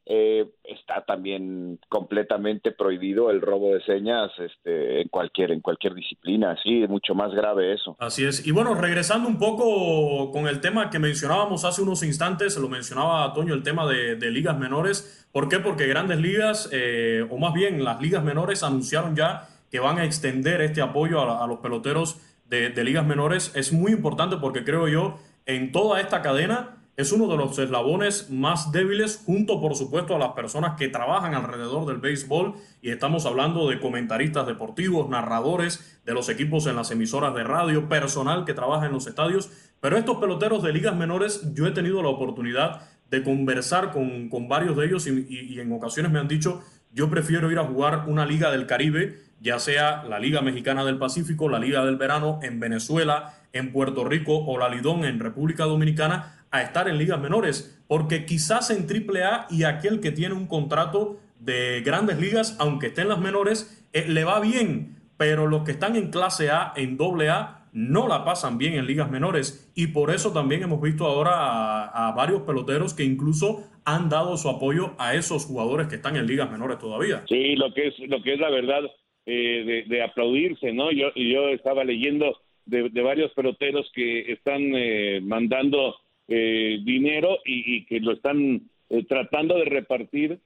eh, 0.10 0.46
está 0.64 1.04
también 1.06 1.80
completamente 1.90 2.72
prohibido 2.72 3.30
el 3.30 3.42
robo 3.42 3.74
de 3.74 3.84
señas 3.84 4.32
este, 4.40 5.02
en 5.02 5.10
cualquier 5.10 5.52
en 5.52 5.60
cualquier 5.60 5.94
disciplina, 5.94 6.56
sí, 6.64 6.86
mucho 6.88 7.14
más 7.14 7.34
grave 7.34 7.74
eso. 7.74 7.98
Así 8.00 8.24
es. 8.24 8.48
Y 8.48 8.52
bueno, 8.52 8.74
regresando 8.74 9.28
un 9.28 9.38
poco 9.38 10.32
con 10.32 10.48
el 10.48 10.62
tema 10.62 10.90
que 10.90 11.00
mencionábamos 11.00 11.66
hace 11.66 11.82
unos 11.82 12.04
instantes, 12.04 12.58
lo 12.58 12.70
mencionaba 12.70 13.34
Toño, 13.34 13.54
el 13.54 13.64
tema 13.64 13.86
de, 13.86 14.16
ligas 14.32 14.58
menores. 14.58 15.28
¿Por 15.34 15.50
qué? 15.50 15.60
Porque 15.60 15.88
grandes 15.88 16.20
ligas, 16.20 16.70
eh, 16.72 17.28
o 17.30 17.38
más 17.38 17.54
bien 17.54 17.84
las 17.84 18.02
ligas 18.02 18.24
menores, 18.24 18.64
anunciaron 18.64 19.14
ya 19.14 19.50
que 19.70 19.82
van 19.82 20.00
a 20.00 20.06
extender 20.06 20.62
este 20.62 20.82
apoyo 20.82 21.20
a, 21.20 21.46
los 21.48 21.60
peloteros 21.60 22.22
de, 22.46 22.70
de 22.70 22.84
ligas 22.86 23.06
menores. 23.06 23.54
Es 23.56 23.74
muy 23.74 23.92
importante 23.92 24.38
porque 24.38 24.64
creo 24.64 24.88
yo, 24.88 25.20
en 25.46 25.74
toda 25.74 26.00
esta 26.00 26.22
cadena, 26.22 26.77
es 26.98 27.12
uno 27.12 27.28
de 27.28 27.38
los 27.38 27.60
eslabones 27.60 28.32
más 28.32 28.72
débiles, 28.72 29.22
junto 29.24 29.62
por 29.62 29.76
supuesto 29.76 30.16
a 30.16 30.20
las 30.20 30.32
personas 30.32 30.76
que 30.78 30.88
trabajan 30.88 31.36
alrededor 31.36 31.86
del 31.86 31.98
béisbol, 31.98 32.56
y 32.82 32.90
estamos 32.90 33.28
hablando 33.28 33.70
de 33.70 33.80
comentaristas 33.80 34.48
deportivos, 34.48 35.08
narradores 35.08 36.00
de 36.06 36.14
los 36.16 36.28
equipos 36.28 36.66
en 36.66 36.76
las 36.76 36.90
emisoras 36.90 37.36
de 37.36 37.44
radio, 37.44 37.88
personal 37.88 38.46
que 38.46 38.56
trabaja 38.56 38.88
en 38.88 38.94
los 38.94 39.06
estadios, 39.06 39.52
pero 39.80 39.96
estos 39.96 40.18
peloteros 40.18 40.64
de 40.64 40.74
ligas 40.74 40.96
menores, 40.96 41.54
yo 41.54 41.68
he 41.68 41.72
tenido 41.72 42.02
la 42.02 42.10
oportunidad 42.10 42.82
de 43.12 43.22
conversar 43.22 43.92
con, 43.92 44.50
varios 44.50 44.76
de 44.76 44.88
ellos 44.88 45.06
y, 45.06 45.28
y 45.30 45.60
en 45.60 45.72
ocasiones 45.72 46.12
me 46.12 46.18
han 46.18 46.28
dicho, 46.28 46.64
yo 46.94 47.12
prefiero 47.12 47.52
ir 47.52 47.60
a 47.60 47.66
jugar 47.66 48.06
una 48.08 48.26
liga 48.26 48.50
del 48.50 48.66
Caribe, 48.66 49.20
ya 49.40 49.60
sea 49.60 50.04
la 50.04 50.18
Liga 50.18 50.42
Mexicana 50.42 50.84
del 50.84 50.98
Pacífico, 50.98 51.48
la 51.48 51.60
Liga 51.60 51.86
del 51.86 51.98
Verano 51.98 52.40
en 52.42 52.60
Venezuela, 52.60 53.36
en 53.54 53.72
Puerto 53.72 54.04
Rico 54.04 54.46
o 54.46 54.58
la 54.58 54.70
Lidón 54.70 55.06
en 55.06 55.20
República 55.20 55.66
Dominicana, 55.66 56.37
a 56.52 56.62
estar 56.62 56.88
en 56.88 56.98
ligas 56.98 57.20
menores, 57.20 57.84
porque 57.88 58.26
quizás 58.26 58.70
en 58.70 58.88
AAA 58.88 59.48
y 59.50 59.64
aquel 59.64 60.00
que 60.00 60.12
tiene 60.12 60.36
un 60.36 60.48
contrato 60.48 61.20
de 61.40 61.82
grandes 61.82 62.20
ligas, 62.20 62.58
aunque 62.60 62.88
esté 62.88 63.02
en 63.02 63.10
las 63.10 63.20
menores, 63.20 63.88
eh, 63.94 64.06
le 64.08 64.24
va 64.24 64.40
bien, 64.40 64.98
pero 65.18 65.48
los 65.48 65.64
que 65.64 65.72
están 65.72 65.96
en 65.96 66.10
clase 66.12 66.50
A, 66.50 66.74
en 66.76 66.98
doble 66.98 67.30
A, 67.30 67.58
no 67.74 68.08
la 68.08 68.26
pasan 68.26 68.58
bien 68.58 68.74
en 68.74 68.88
ligas 68.88 69.12
menores 69.12 69.72
y 69.76 69.88
por 69.88 70.10
eso 70.10 70.34
también 70.34 70.64
hemos 70.64 70.82
visto 70.82 71.06
ahora 71.06 71.86
a, 71.86 72.12
varios 72.14 72.42
peloteros 72.42 72.96
que 72.96 73.04
incluso 73.04 73.66
han 73.86 74.10
dado 74.10 74.36
su 74.38 74.50
apoyo 74.50 74.96
a 74.98 75.14
esos 75.14 75.46
jugadores 75.46 75.88
que 75.88 75.96
están 75.96 76.16
en 76.16 76.26
ligas 76.26 76.52
menores 76.52 76.80
todavía. 76.80 77.24
Sí, 77.28 77.56
lo 77.56 77.72
que 77.74 77.90
es 77.90 78.00
lo 78.00 78.22
que 78.24 78.34
es 78.34 78.40
la 78.40 78.50
verdad 78.50 78.82
eh, 79.28 79.86
de, 79.88 80.02
aplaudirse, 80.02 80.74
¿no? 80.74 80.92
Yo 80.92 81.14
yo 81.14 81.50
estaba 81.50 81.84
leyendo 81.84 82.36
de, 82.66 82.90
varios 83.02 83.32
peloteros 83.34 83.90
que 83.94 84.32
están 84.32 84.62
eh, 84.76 85.22
mandando 85.22 85.96
eh, 86.30 86.80
dinero 86.84 87.38
y, 87.46 87.86
que 87.86 88.02
lo 88.02 88.12
están 88.12 88.62
eh, 88.90 89.06
tratando 89.06 89.58
de 89.58 89.64
repartir, 89.64 90.40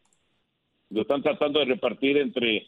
lo 0.92 1.02
están 1.02 1.24
tratando 1.24 1.60
de 1.60 1.66
repartir 1.66 2.18
entre 2.18 2.68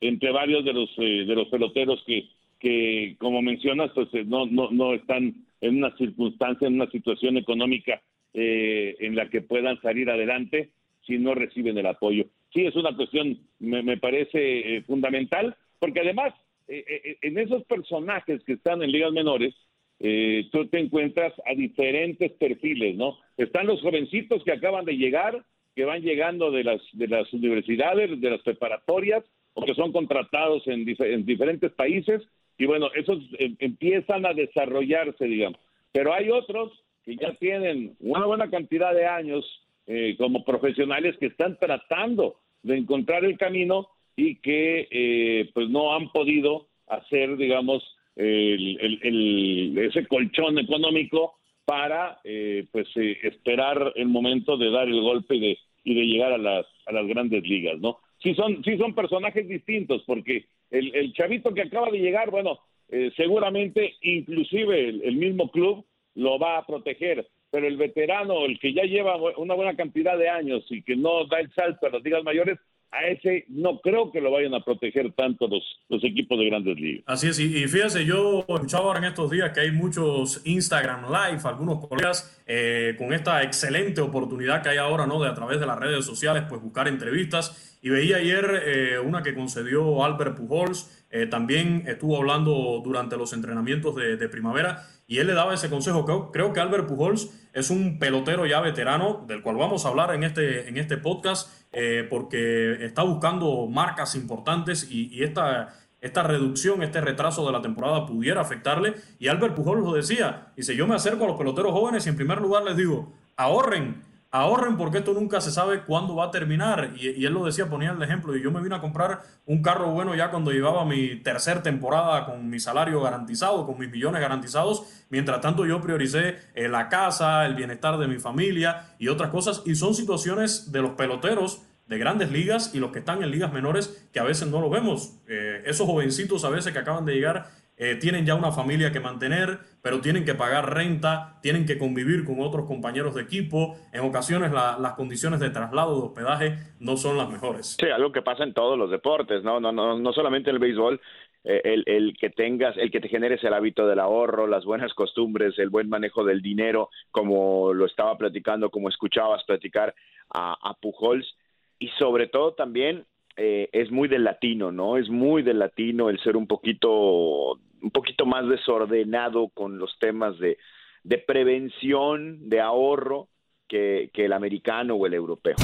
entre 0.00 0.30
varios 0.30 0.64
de 0.64 0.72
los 0.72 0.90
eh, 0.98 1.24
de 1.26 1.34
los 1.34 1.48
peloteros 1.48 2.02
que 2.06 2.28
que 2.60 3.16
como 3.18 3.42
mencionas 3.42 3.90
pues 3.92 4.08
no 4.26 4.46
no 4.46 4.70
no 4.70 4.94
están 4.94 5.34
en 5.60 5.78
una 5.78 5.96
circunstancia 5.96 6.68
en 6.68 6.74
una 6.74 6.90
situación 6.90 7.36
económica 7.36 8.00
en 8.32 9.14
la 9.14 9.30
que 9.30 9.42
puedan 9.42 9.80
salir 9.80 10.10
adelante 10.10 10.70
si 11.06 11.18
no 11.18 11.34
reciben 11.34 11.78
el 11.78 11.86
apoyo. 11.86 12.26
Sí 12.52 12.66
es 12.66 12.74
una 12.74 12.94
cuestión 12.96 13.38
me, 13.60 13.82
me 13.82 13.96
parece 13.96 14.82
fundamental 14.82 15.56
porque 15.78 16.00
además 16.00 16.34
en 16.66 17.38
esos 17.38 17.64
personajes 17.64 18.42
que 18.44 18.54
están 18.54 18.82
en 18.82 18.90
ligas 18.90 19.12
menores 19.12 19.54
eh, 20.00 20.48
tú 20.50 20.66
te 20.66 20.80
encuentras 20.80 21.32
a 21.46 21.54
diferentes 21.54 22.32
perfiles, 22.32 22.96
¿no? 22.96 23.18
Están 23.36 23.66
los 23.66 23.80
jovencitos 23.80 24.42
que 24.44 24.52
acaban 24.52 24.84
de 24.84 24.96
llegar, 24.96 25.44
que 25.74 25.84
van 25.84 26.02
llegando 26.02 26.50
de 26.50 26.64
las, 26.64 26.80
de 26.92 27.08
las 27.08 27.32
universidades, 27.32 28.20
de 28.20 28.30
las 28.30 28.42
preparatorias, 28.42 29.24
o 29.54 29.64
que 29.64 29.74
son 29.74 29.92
contratados 29.92 30.66
en, 30.66 30.84
diferentes 31.24 31.72
países, 31.72 32.22
y 32.58 32.66
bueno, 32.66 32.88
esos 32.94 33.18
em, 33.38 33.56
empiezan 33.58 34.26
a 34.26 34.32
desarrollarse, 34.32 35.24
digamos. 35.24 35.58
Pero 35.92 36.12
hay 36.12 36.30
otros 36.30 36.72
que 37.04 37.16
ya 37.16 37.34
tienen 37.34 37.96
una 38.00 38.26
buena 38.26 38.50
cantidad 38.50 38.92
de 38.94 39.06
años 39.06 39.44
eh, 39.86 40.16
como 40.18 40.44
profesionales 40.44 41.16
que 41.18 41.26
están 41.26 41.58
tratando 41.58 42.36
de 42.62 42.76
encontrar 42.78 43.24
el 43.24 43.36
camino 43.36 43.88
y 44.16 44.36
que 44.36 44.88
eh, 44.90 45.50
pues 45.54 45.68
no 45.68 45.94
han 45.94 46.10
podido 46.10 46.66
hacer, 46.86 47.36
digamos, 47.36 47.82
el, 48.16 49.78
ese 49.78 50.06
colchón 50.06 50.58
económico 50.58 51.34
para 51.64 52.20
eh, 52.24 52.66
pues 52.70 52.86
eh, 52.96 53.18
esperar 53.22 53.92
el 53.96 54.08
momento 54.08 54.56
de 54.56 54.70
dar 54.70 54.86
el 54.86 55.00
golpe 55.00 55.36
y 55.36 55.40
de, 55.40 55.58
y 55.82 55.94
de 55.94 56.02
llegar 56.02 56.32
a 56.32 56.38
las, 56.38 56.66
a 56.86 56.92
las 56.92 57.06
grandes 57.06 57.42
ligas, 57.42 57.78
¿no? 57.80 57.98
Sí 58.22 58.34
son, 58.34 58.62
sí 58.64 58.76
son 58.78 58.94
personajes 58.94 59.48
distintos, 59.48 60.02
porque 60.06 60.46
el, 60.70 60.94
el 60.94 61.12
chavito 61.12 61.52
que 61.52 61.62
acaba 61.62 61.90
de 61.90 61.98
llegar, 61.98 62.30
bueno, 62.30 62.60
eh, 62.88 63.10
seguramente 63.16 63.94
inclusive 64.02 64.88
el, 64.88 65.16
mismo 65.16 65.50
club 65.50 65.86
lo 66.14 66.38
va 66.38 66.58
a 66.58 66.66
proteger, 66.66 67.26
pero 67.50 67.66
el 67.66 67.76
veterano, 67.76 68.44
el 68.44 68.58
que 68.58 68.72
ya 68.72 68.84
lleva 68.84 69.16
una 69.36 69.54
buena 69.54 69.74
cantidad 69.74 70.18
de 70.18 70.28
años 70.28 70.64
y 70.70 70.82
que 70.82 70.96
no 70.96 71.24
da 71.26 71.40
el 71.40 71.52
salto 71.54 71.86
a 71.86 71.90
las 71.90 72.02
ligas 72.02 72.22
mayores, 72.24 72.58
a 72.94 73.08
ese 73.08 73.44
no 73.48 73.80
creo 73.80 74.12
que 74.12 74.20
lo 74.20 74.30
vayan 74.30 74.54
a 74.54 74.64
proteger 74.64 75.12
tanto 75.14 75.48
los, 75.48 75.62
los 75.88 76.04
equipos 76.04 76.38
de 76.38 76.46
grandes 76.46 76.78
ligas. 76.78 77.04
Así 77.06 77.28
es, 77.28 77.40
y, 77.40 77.66
fíjense, 77.66 78.04
yo 78.04 78.44
escuchaba 78.48 78.84
ahora 78.84 79.00
en 79.00 79.06
estos 79.06 79.30
días 79.30 79.50
que 79.50 79.60
hay 79.60 79.72
muchos 79.72 80.42
Instagram 80.44 81.06
Live, 81.06 81.40
algunos 81.44 81.86
colegas 81.86 82.42
eh, 82.46 82.94
con 82.96 83.12
esta 83.12 83.42
excelente 83.42 84.00
oportunidad 84.00 84.62
que 84.62 84.68
hay 84.68 84.78
ahora, 84.78 85.06
¿no? 85.06 85.20
De 85.20 85.28
a 85.28 85.34
través 85.34 85.58
de 85.58 85.66
las 85.66 85.78
redes 85.78 86.04
sociales, 86.04 86.44
pues 86.48 86.62
buscar 86.62 86.86
entrevistas. 86.86 87.78
Y 87.82 87.90
veía 87.90 88.16
ayer 88.16 88.62
eh, 88.64 88.98
una 88.98 89.22
que 89.22 89.34
concedió 89.34 90.04
Albert 90.04 90.36
Pujols, 90.36 91.06
eh, 91.10 91.26
también 91.26 91.84
estuvo 91.86 92.16
hablando 92.16 92.80
durante 92.82 93.16
los 93.16 93.32
entrenamientos 93.32 93.94
de, 93.94 94.16
de 94.16 94.28
primavera 94.28 94.86
y 95.06 95.18
él 95.18 95.26
le 95.26 95.34
daba 95.34 95.54
ese 95.54 95.68
consejo. 95.68 96.04
Creo, 96.04 96.32
creo, 96.32 96.52
que 96.52 96.60
Albert 96.60 96.86
Pujols 96.86 97.48
es 97.52 97.70
un 97.70 97.98
pelotero 97.98 98.46
ya 98.46 98.60
veterano, 98.60 99.24
del 99.28 99.42
cual 99.42 99.56
vamos 99.56 99.84
a 99.84 99.88
hablar 99.88 100.14
en 100.14 100.24
este, 100.24 100.68
en 100.68 100.78
este 100.78 100.96
podcast, 100.96 101.63
eh, 101.74 102.06
porque 102.08 102.84
está 102.84 103.02
buscando 103.02 103.66
marcas 103.66 104.14
importantes 104.14 104.88
y, 104.90 105.22
esta, 105.22 105.74
esta 106.00 106.22
reducción, 106.22 106.82
este 106.82 107.00
retraso 107.00 107.44
de 107.44 107.52
la 107.52 107.60
temporada 107.60 108.06
pudiera 108.06 108.40
afectarle. 108.40 108.94
Y 109.18 109.28
Albert 109.28 109.54
Pujols 109.54 109.84
lo 109.84 109.92
decía, 109.92 110.52
dice, 110.56 110.76
yo 110.76 110.86
me 110.86 110.94
acerco 110.94 111.24
a 111.24 111.28
los 111.28 111.36
peloteros 111.36 111.72
jóvenes 111.72 112.06
y 112.06 112.10
en 112.10 112.16
primer 112.16 112.40
lugar 112.40 112.64
les 112.64 112.76
digo, 112.76 113.12
ahorren 113.36 114.02
ahorren 114.34 114.76
porque 114.76 114.98
esto 114.98 115.14
nunca 115.14 115.40
se 115.40 115.52
sabe 115.52 115.82
cuándo 115.84 116.16
va 116.16 116.24
a 116.24 116.30
terminar. 116.32 116.90
Y, 116.96 117.24
él 117.24 117.32
lo 117.32 117.44
decía, 117.44 117.70
ponía 117.70 117.92
el 117.92 118.02
ejemplo, 118.02 118.36
y 118.36 118.42
yo 118.42 118.50
me 118.50 118.60
vine 118.60 118.74
a 118.74 118.80
comprar 118.80 119.22
un 119.46 119.62
carro 119.62 119.92
bueno 119.92 120.16
ya 120.16 120.32
cuando 120.32 120.50
llevaba 120.50 120.84
mi 120.84 121.22
tercer 121.22 121.62
temporada 121.62 122.26
con 122.26 122.50
mi 122.50 122.58
salario 122.58 123.00
garantizado, 123.00 123.64
con 123.64 123.78
mis 123.78 123.88
millones 123.88 124.20
garantizados. 124.20 125.04
Mientras 125.08 125.40
tanto 125.40 125.64
yo 125.66 125.80
prioricé 125.80 126.38
eh, 126.56 126.68
la 126.68 126.88
casa, 126.88 127.46
el 127.46 127.54
bienestar 127.54 127.96
de 127.96 128.08
mi 128.08 128.18
familia 128.18 128.96
y 128.98 129.06
otras 129.06 129.30
cosas. 129.30 129.62
Y 129.66 129.76
son 129.76 129.94
situaciones 129.94 130.72
de 130.72 130.82
los 130.82 130.90
peloteros 130.92 131.62
de 131.86 131.98
grandes 131.98 132.32
ligas 132.32 132.74
y 132.74 132.80
los 132.80 132.90
que 132.90 132.98
están 133.00 133.22
en 133.22 133.30
ligas 133.30 133.52
menores 133.52 134.08
que 134.12 134.18
a 134.18 134.24
veces 134.24 134.48
no 134.48 134.60
lo 134.60 134.68
vemos. 134.68 135.20
Eh, 135.28 135.62
esos 135.64 135.86
jovencitos 135.86 136.44
a 136.44 136.48
veces 136.48 136.72
que 136.72 136.78
acaban 136.80 137.04
de 137.04 137.14
llegar 137.14 137.50
eh, 137.76 137.96
tienen 137.96 138.24
ya 138.24 138.34
una 138.34 138.52
familia 138.52 138.92
que 138.92 139.00
mantener, 139.00 139.58
pero 139.82 140.00
tienen 140.00 140.24
que 140.24 140.34
pagar 140.34 140.72
renta, 140.72 141.38
tienen 141.42 141.66
que 141.66 141.76
convivir 141.76 142.24
con 142.24 142.40
otros 142.40 142.66
compañeros 142.66 143.14
de 143.14 143.22
equipo. 143.22 143.76
En 143.92 144.02
ocasiones 144.02 144.52
las 144.52 144.92
condiciones 144.94 145.40
de 145.40 145.50
traslado, 145.50 145.96
de 145.96 146.06
hospedaje, 146.06 146.58
no 146.78 146.96
son 146.96 147.16
las 147.16 147.28
mejores. 147.28 147.76
Sí, 147.80 147.86
algo 147.86 148.12
que 148.12 148.22
pasa 148.22 148.44
en 148.44 148.54
todos 148.54 148.78
los 148.78 148.90
deportes, 148.90 149.42
no, 149.42 149.58
no, 149.60 149.72
no, 149.72 149.98
no 149.98 150.12
solamente 150.12 150.50
el 150.50 150.58
béisbol. 150.58 151.00
Eh, 151.46 151.60
el, 151.64 151.84
el, 151.86 152.16
que 152.18 152.30
tengas, 152.30 152.74
el 152.78 152.90
que 152.90 153.00
te 153.00 153.08
generes 153.08 153.44
el 153.44 153.52
hábito 153.52 153.86
del 153.86 154.00
ahorro, 154.00 154.46
las 154.46 154.64
buenas 154.64 154.94
costumbres, 154.94 155.58
el 155.58 155.68
buen 155.68 155.90
manejo 155.90 156.24
del 156.24 156.40
dinero, 156.40 156.88
como 157.10 157.74
lo 157.74 157.84
estaba 157.84 158.16
platicando, 158.16 158.70
como 158.70 158.88
escuchabas 158.88 159.44
platicar 159.44 159.94
a, 160.30 160.56
a 160.62 160.72
Pujols, 160.74 161.36
y 161.78 161.88
sobre 161.98 162.28
todo 162.28 162.54
también 162.54 163.04
eh, 163.36 163.68
es 163.72 163.90
muy 163.90 164.08
del 164.08 164.24
latino, 164.24 164.70
¿no? 164.70 164.96
Es 164.96 165.08
muy 165.08 165.42
del 165.42 165.58
latino 165.58 166.10
el 166.10 166.20
ser 166.20 166.36
un 166.36 166.46
poquito, 166.46 167.52
un 167.52 167.90
poquito 167.92 168.26
más 168.26 168.48
desordenado 168.48 169.48
con 169.48 169.78
los 169.78 169.98
temas 169.98 170.38
de, 170.38 170.58
de 171.02 171.18
prevención, 171.18 172.48
de 172.48 172.60
ahorro, 172.60 173.28
que, 173.68 174.10
que 174.12 174.26
el 174.26 174.32
americano 174.32 174.94
o 174.94 175.06
el 175.06 175.14
europeo. 175.14 175.56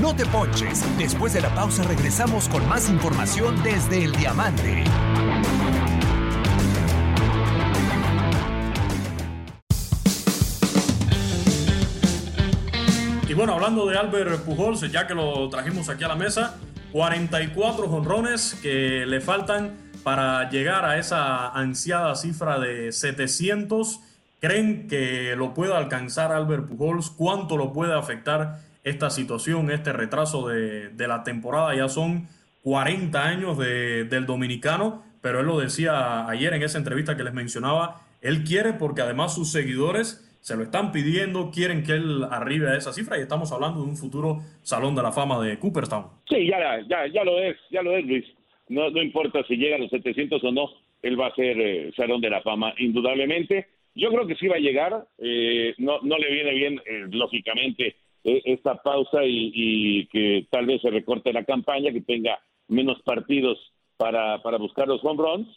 No 0.00 0.16
te 0.16 0.24
ponches. 0.26 0.98
Después 0.98 1.34
de 1.34 1.40
la 1.40 1.54
pausa 1.54 1.84
regresamos 1.86 2.48
con 2.48 2.68
más 2.68 2.90
información 2.90 3.54
desde 3.62 4.04
el 4.04 4.12
diamante. 4.12 4.84
Y 13.28 13.34
bueno, 13.34 13.54
hablando 13.54 13.86
de 13.86 13.96
Albert 13.96 14.44
Pujols, 14.44 14.92
ya 14.92 15.06
que 15.06 15.14
lo 15.14 15.48
trajimos 15.48 15.88
aquí 15.88 16.04
a 16.04 16.08
la 16.08 16.16
mesa, 16.16 16.60
44 16.92 17.88
jonrones 17.88 18.54
que 18.62 19.06
le 19.06 19.22
faltan 19.22 19.72
para 20.02 20.50
llegar 20.50 20.84
a 20.84 20.98
esa 20.98 21.48
ansiada 21.48 22.14
cifra 22.16 22.58
de 22.58 22.92
700. 22.92 24.00
¿Creen 24.40 24.88
que 24.88 25.34
lo 25.36 25.54
pueda 25.54 25.78
alcanzar 25.78 26.32
Albert 26.32 26.68
Pujols? 26.68 27.08
¿Cuánto 27.10 27.56
lo 27.56 27.72
puede 27.72 27.94
afectar 27.94 28.60
esta 28.84 29.08
situación, 29.08 29.70
este 29.70 29.92
retraso 29.92 30.46
de, 30.48 30.92
la 30.98 31.24
temporada? 31.24 31.74
Ya 31.74 31.88
son 31.88 32.28
40 32.62 33.24
años 33.24 33.56
del 33.56 34.26
dominicano, 34.26 35.02
pero 35.22 35.40
él 35.40 35.46
lo 35.46 35.58
decía 35.58 36.28
ayer 36.28 36.52
en 36.52 36.62
esa 36.62 36.76
entrevista 36.76 37.16
que 37.16 37.24
les 37.24 37.32
mencionaba. 37.32 38.02
Él 38.20 38.44
quiere 38.44 38.74
porque 38.74 39.00
además 39.00 39.34
sus 39.34 39.50
seguidores 39.50 40.28
se 40.42 40.56
lo 40.56 40.64
están 40.64 40.90
pidiendo, 40.90 41.52
quieren 41.52 41.84
que 41.84 41.92
él 41.92 42.24
arribe 42.28 42.68
a 42.68 42.76
esa 42.76 42.92
cifra 42.92 43.16
y 43.16 43.22
estamos 43.22 43.52
hablando 43.52 43.80
de 43.80 43.86
un 43.86 43.96
futuro 43.96 44.40
Salón 44.62 44.96
de 44.96 45.02
la 45.02 45.12
Fama 45.12 45.40
de 45.40 45.56
Cooperstown. 45.56 46.06
Sí, 46.28 46.48
ya, 46.48 46.58
lo 46.58 47.38
es, 47.38 47.56
ya 47.70 47.82
lo 47.82 47.96
es, 47.96 48.04
Luis. 48.04 48.24
No, 48.68 48.88
importa 49.00 49.44
si 49.46 49.56
llega 49.56 49.76
a 49.76 49.78
los 49.78 49.90
700 49.90 50.42
o 50.42 50.50
no, 50.50 50.68
él 51.00 51.18
va 51.18 51.28
a 51.28 51.34
ser 51.36 51.60
eh, 51.60 51.92
Salón 51.96 52.20
de 52.20 52.30
la 52.30 52.42
Fama, 52.42 52.74
indudablemente. 52.78 53.68
Yo 53.94 54.10
creo 54.10 54.26
que 54.26 54.34
sí 54.34 54.48
va 54.48 54.56
a 54.56 54.60
llegar, 54.60 55.06
eh, 55.18 55.74
no, 55.78 56.00
le 56.02 56.32
viene 56.32 56.54
bien, 56.54 56.82
eh, 56.86 57.06
lógicamente, 57.10 57.94
esta 58.24 58.82
pausa 58.82 59.24
y, 59.24 59.52
y, 59.54 60.06
que 60.06 60.46
tal 60.50 60.66
vez 60.66 60.80
se 60.82 60.90
recorte 60.90 61.32
la 61.32 61.44
campaña, 61.44 61.92
que 61.92 62.00
tenga 62.00 62.40
menos 62.66 63.00
partidos 63.02 63.58
para, 63.96 64.42
para 64.42 64.58
buscar 64.58 64.88
los 64.88 65.04
home 65.04 65.22
runs, 65.22 65.48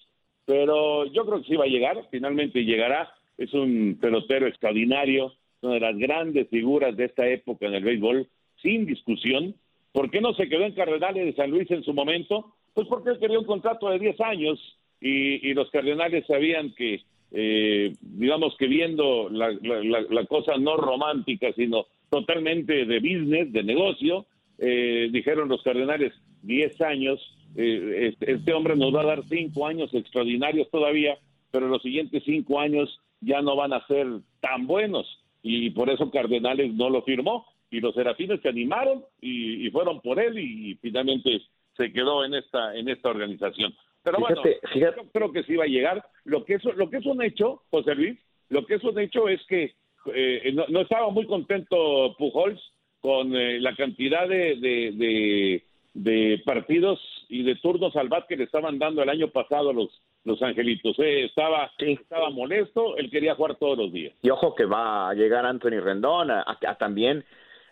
pero 0.45 1.05
yo 1.05 1.25
creo 1.25 1.41
que 1.41 1.47
sí 1.47 1.55
va 1.55 1.65
a 1.65 1.69
llegar, 1.69 2.07
finalmente 2.11 2.65
llegará 2.65 3.11
es 3.37 3.53
un 3.53 3.97
pelotero 3.99 4.47
extraordinario, 4.47 5.33
una 5.61 5.75
de 5.75 5.79
las 5.79 5.97
grandes 5.97 6.49
figuras 6.49 6.95
de 6.95 7.05
esta 7.05 7.27
época 7.27 7.67
en 7.67 7.73
el 7.75 7.83
béisbol, 7.83 8.27
sin 8.61 8.85
discusión. 8.85 9.55
¿Por 9.91 10.09
qué 10.09 10.21
no 10.21 10.33
se 10.33 10.47
quedó 10.47 10.63
en 10.63 10.73
Cardenales 10.73 11.25
de 11.25 11.33
San 11.33 11.51
Luis 11.51 11.69
en 11.71 11.83
su 11.83 11.93
momento? 11.93 12.53
Pues 12.73 12.87
porque 12.87 13.11
él 13.11 13.19
quería 13.19 13.39
un 13.39 13.45
contrato 13.45 13.89
de 13.89 13.99
10 13.99 14.21
años 14.21 14.59
y, 14.99 15.53
los 15.53 15.69
Cardenales 15.71 16.25
sabían 16.27 16.73
que, 16.75 17.01
eh, 17.31 17.93
digamos 18.01 18.55
que 18.57 18.67
viendo 18.67 19.29
la, 19.29 20.25
cosa 20.27 20.57
no 20.57 20.77
romántica, 20.77 21.51
sino 21.53 21.85
totalmente 22.09 22.85
de 22.85 22.99
business, 22.99 23.51
de 23.51 23.63
negocio, 23.63 24.25
eh, 24.57 25.09
dijeron 25.11 25.49
los 25.49 25.61
Cardenales 25.63 26.13
10 26.43 26.81
años, 26.81 27.19
eh, 27.55 28.09
este, 28.11 28.33
este 28.33 28.53
hombre 28.53 28.75
nos 28.75 28.93
va 28.93 29.01
a 29.01 29.05
dar 29.05 29.23
5 29.23 29.67
años 29.67 29.93
extraordinarios 29.93 30.69
todavía, 30.69 31.17
pero 31.51 31.67
los 31.67 31.81
siguientes 31.81 32.23
5 32.25 32.59
años 32.59 32.99
ya 33.21 33.41
no 33.41 33.55
van 33.55 33.73
a 33.73 33.85
ser 33.87 34.07
tan 34.39 34.67
buenos 34.67 35.07
y 35.41 35.69
por 35.71 35.89
eso 35.89 36.09
Cardenales 36.11 36.73
no 36.73 36.89
lo 36.89 37.03
firmó 37.03 37.45
y 37.69 37.79
los 37.79 37.93
Serafines 37.93 38.41
se 38.41 38.49
animaron 38.49 39.03
y, 39.21 39.69
fueron 39.69 40.01
por 40.01 40.19
él 40.19 40.37
y, 40.37 40.75
finalmente 40.75 41.41
se 41.75 41.91
quedó 41.91 42.23
en 42.23 42.33
esta 42.33 42.73
en 42.75 42.87
esta 42.87 43.09
organización. 43.09 43.73
Pero 44.01 44.19
bueno, 44.19 44.41
yo 44.75 44.91
creo 45.11 45.31
que 45.31 45.43
sí 45.43 45.55
va 45.55 45.65
a 45.65 45.67
llegar. 45.67 46.05
Lo 46.23 46.45
que 46.45 46.53
es 46.55 46.63
lo 46.63 46.89
que 46.89 46.97
es 46.97 47.05
un 47.05 47.21
hecho, 47.21 47.63
José 47.69 47.95
Luis, 47.95 48.17
lo 48.49 48.65
que 48.65 48.75
es 48.75 48.83
un 48.83 48.97
hecho 48.99 49.27
es 49.27 49.43
que 49.47 49.73
eh, 50.13 50.55
no, 50.69 50.81
estaba 50.81 51.09
muy 51.09 51.25
contento 51.25 52.15
Pujols 52.17 52.61
con 53.01 53.35
eh, 53.35 53.59
la 53.59 53.75
cantidad 53.75 54.27
de, 54.27 54.55
de, 54.55 54.91
de, 54.93 55.63
partidos 56.43 56.99
y 57.29 57.43
de 57.43 57.55
turnos 57.55 57.95
al 57.95 58.09
bat 58.09 58.27
que 58.27 58.37
le 58.37 58.43
estaban 58.43 58.79
dando 58.79 59.01
el 59.01 59.09
año 59.09 59.29
pasado 59.29 59.69
a 59.69 59.73
los 59.73 59.89
los 60.25 60.41
Angelitos. 60.41 60.97
Eh, 60.99 61.25
estaba, 61.25 61.71
estaba 61.77 62.29
molesto, 62.29 62.97
él 62.97 63.09
quería 63.09 63.35
jugar 63.35 63.55
todos 63.55 63.77
los 63.77 63.93
días. 63.93 64.13
Y 64.21 64.29
ojo 64.29 64.55
que 64.55 64.65
va 64.65 65.09
a 65.09 65.13
llegar 65.13 65.45
Anthony 65.45 65.79
Rendón 65.79 66.31
a, 66.31 66.45
también 66.77 67.23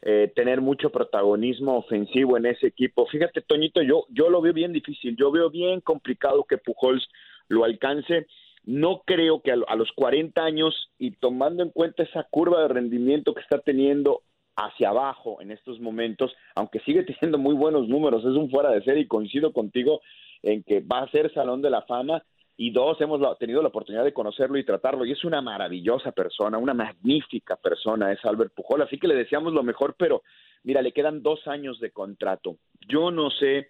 eh, 0.04 0.32
tener 0.36 0.62
mucho 0.62 0.92
protagonismo 0.92 1.78
ofensivo 1.78 2.38
en 2.38 2.46
ese 2.46 2.68
equipo. 2.68 3.08
Fíjate, 3.08 3.42
Toñito, 3.42 3.82
yo, 3.82 4.06
yo 4.10 4.30
lo 4.30 4.42
veo 4.42 4.54
bien 4.54 4.72
difícil, 4.72 5.16
yo 5.18 5.32
veo 5.32 5.50
bien 5.50 5.82
complicado 5.82 6.46
que 6.48 6.58
Pujols 6.58 7.08
lo 7.50 7.66
alcance. 7.66 8.28
No 8.66 9.02
creo 9.06 9.42
que 9.42 9.52
a, 9.52 9.56
a 9.68 9.76
los 9.76 9.92
40 9.94 10.42
años 10.42 10.92
y 10.98 11.12
tomando 11.12 11.64
en 11.64 11.72
cuenta 11.72 12.04
esa 12.04 12.24
curva 12.30 12.62
de 12.62 12.68
rendimiento 12.70 13.34
que 13.34 13.42
está 13.42 13.60
teniendo 13.60 14.22
hacia 14.56 14.89
abajo 14.89 15.42
en 15.42 15.52
estos 15.52 15.80
momentos, 15.80 16.34
aunque 16.56 16.80
sigue 16.82 17.04
teniendo 17.20 17.38
muy 17.38 17.56
buenos 17.56 17.88
números, 17.88 18.24
es 18.24 18.36
un 18.36 18.50
fuera 18.50 18.72
de 18.72 18.84
serie 18.84 19.04
y 19.04 19.08
coincido 19.08 19.54
contigo 19.54 20.02
en 20.42 20.63
que 20.63 20.82
va 20.82 21.00
a 21.00 21.12
ser 21.12 21.34
Salón 21.34 21.62
de 21.62 21.70
la 21.70 21.84
Fama, 21.84 22.24
y 22.56 22.70
dos, 22.70 23.02
hemos 23.02 23.20
tenido 23.39 23.62
la 23.62 23.70
oportunidad 23.70 24.04
de 24.04 24.13
conocerlo 24.13 24.58
y 24.58 24.63
tratarlo, 24.63 25.06
y 25.06 25.12
es 25.12 25.24
una 25.24 25.42
maravillosa 25.42 26.12
persona, 26.12 26.58
una 26.58 26.74
magnífica 26.74 27.56
persona, 27.56 28.12
es 28.12 28.24
Albert 28.24 28.54
Pujol, 28.54 28.84
así 28.84 29.00
que 29.00 29.08
le 29.08 29.16
deseamos 29.16 29.54
lo 29.54 29.63
mejor, 29.63 29.96
pero 29.98 30.22
mira, 30.63 30.82
le 30.82 30.92
quedan 30.92 31.24
dos 31.24 31.48
años 31.48 31.80
de 31.80 31.92
contrato. 31.92 32.58
Yo 32.88 33.10
no 33.10 33.32
sé 33.32 33.70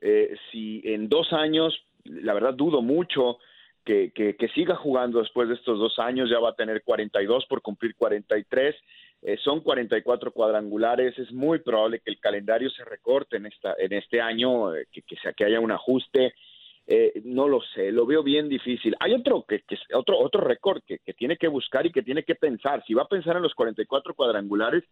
eh, 0.00 0.36
si 0.50 0.82
en 0.84 1.08
dos 1.08 1.32
años, 1.32 1.80
la 2.04 2.34
verdad 2.34 2.54
dudo 2.54 2.82
mucho 2.82 3.38
que, 3.84 4.10
que, 4.12 4.36
que, 4.36 4.48
siga 4.48 4.74
jugando 4.74 5.20
después 5.20 5.48
de 5.48 5.54
estos 5.54 5.78
dos 5.78 5.98
años, 5.98 6.28
ya 6.28 6.40
va 6.40 6.50
a 6.50 6.56
tener 6.56 6.82
42 6.82 7.46
por 7.46 7.62
cumplir 7.62 7.94
43. 7.96 8.74
Eh, 9.22 9.36
son 9.42 9.60
44 9.60 10.32
cuadrangulares, 10.32 11.18
es 11.18 11.32
muy 11.32 11.58
probable 11.58 12.00
que 12.00 12.10
el 12.10 12.20
calendario 12.20 12.70
se 12.70 12.84
recorte 12.84 13.36
en, 13.36 13.46
esta, 13.46 13.74
en 13.78 13.92
este 13.92 14.20
año, 14.20 14.74
eh, 14.74 14.86
que, 14.92 15.02
que, 15.02 15.16
que 15.36 15.44
haya 15.44 15.60
un 15.60 15.72
ajuste. 15.72 16.34
Eh, 16.90 17.20
no 17.24 17.48
lo 17.48 17.60
sé, 17.74 17.92
lo 17.92 18.06
veo 18.06 18.22
bien 18.22 18.48
difícil. 18.48 18.96
Hay 19.00 19.12
otro 19.12 19.44
que, 19.46 19.60
que 19.60 19.76
otro 19.94 20.18
otro 20.18 20.40
récord 20.40 20.82
que, 20.86 20.98
tiene 21.12 21.36
que 21.36 21.48
buscar 21.48 21.84
y 21.84 21.92
que 21.92 22.02
tiene 22.02 22.22
que 22.22 22.34
pensar. 22.34 22.82
Si 22.86 22.94
va 22.94 23.02
a 23.02 23.08
pensar 23.08 23.36
en 23.36 23.42
los 23.42 23.54
44 23.54 24.14
cuadrangulares 24.14 24.84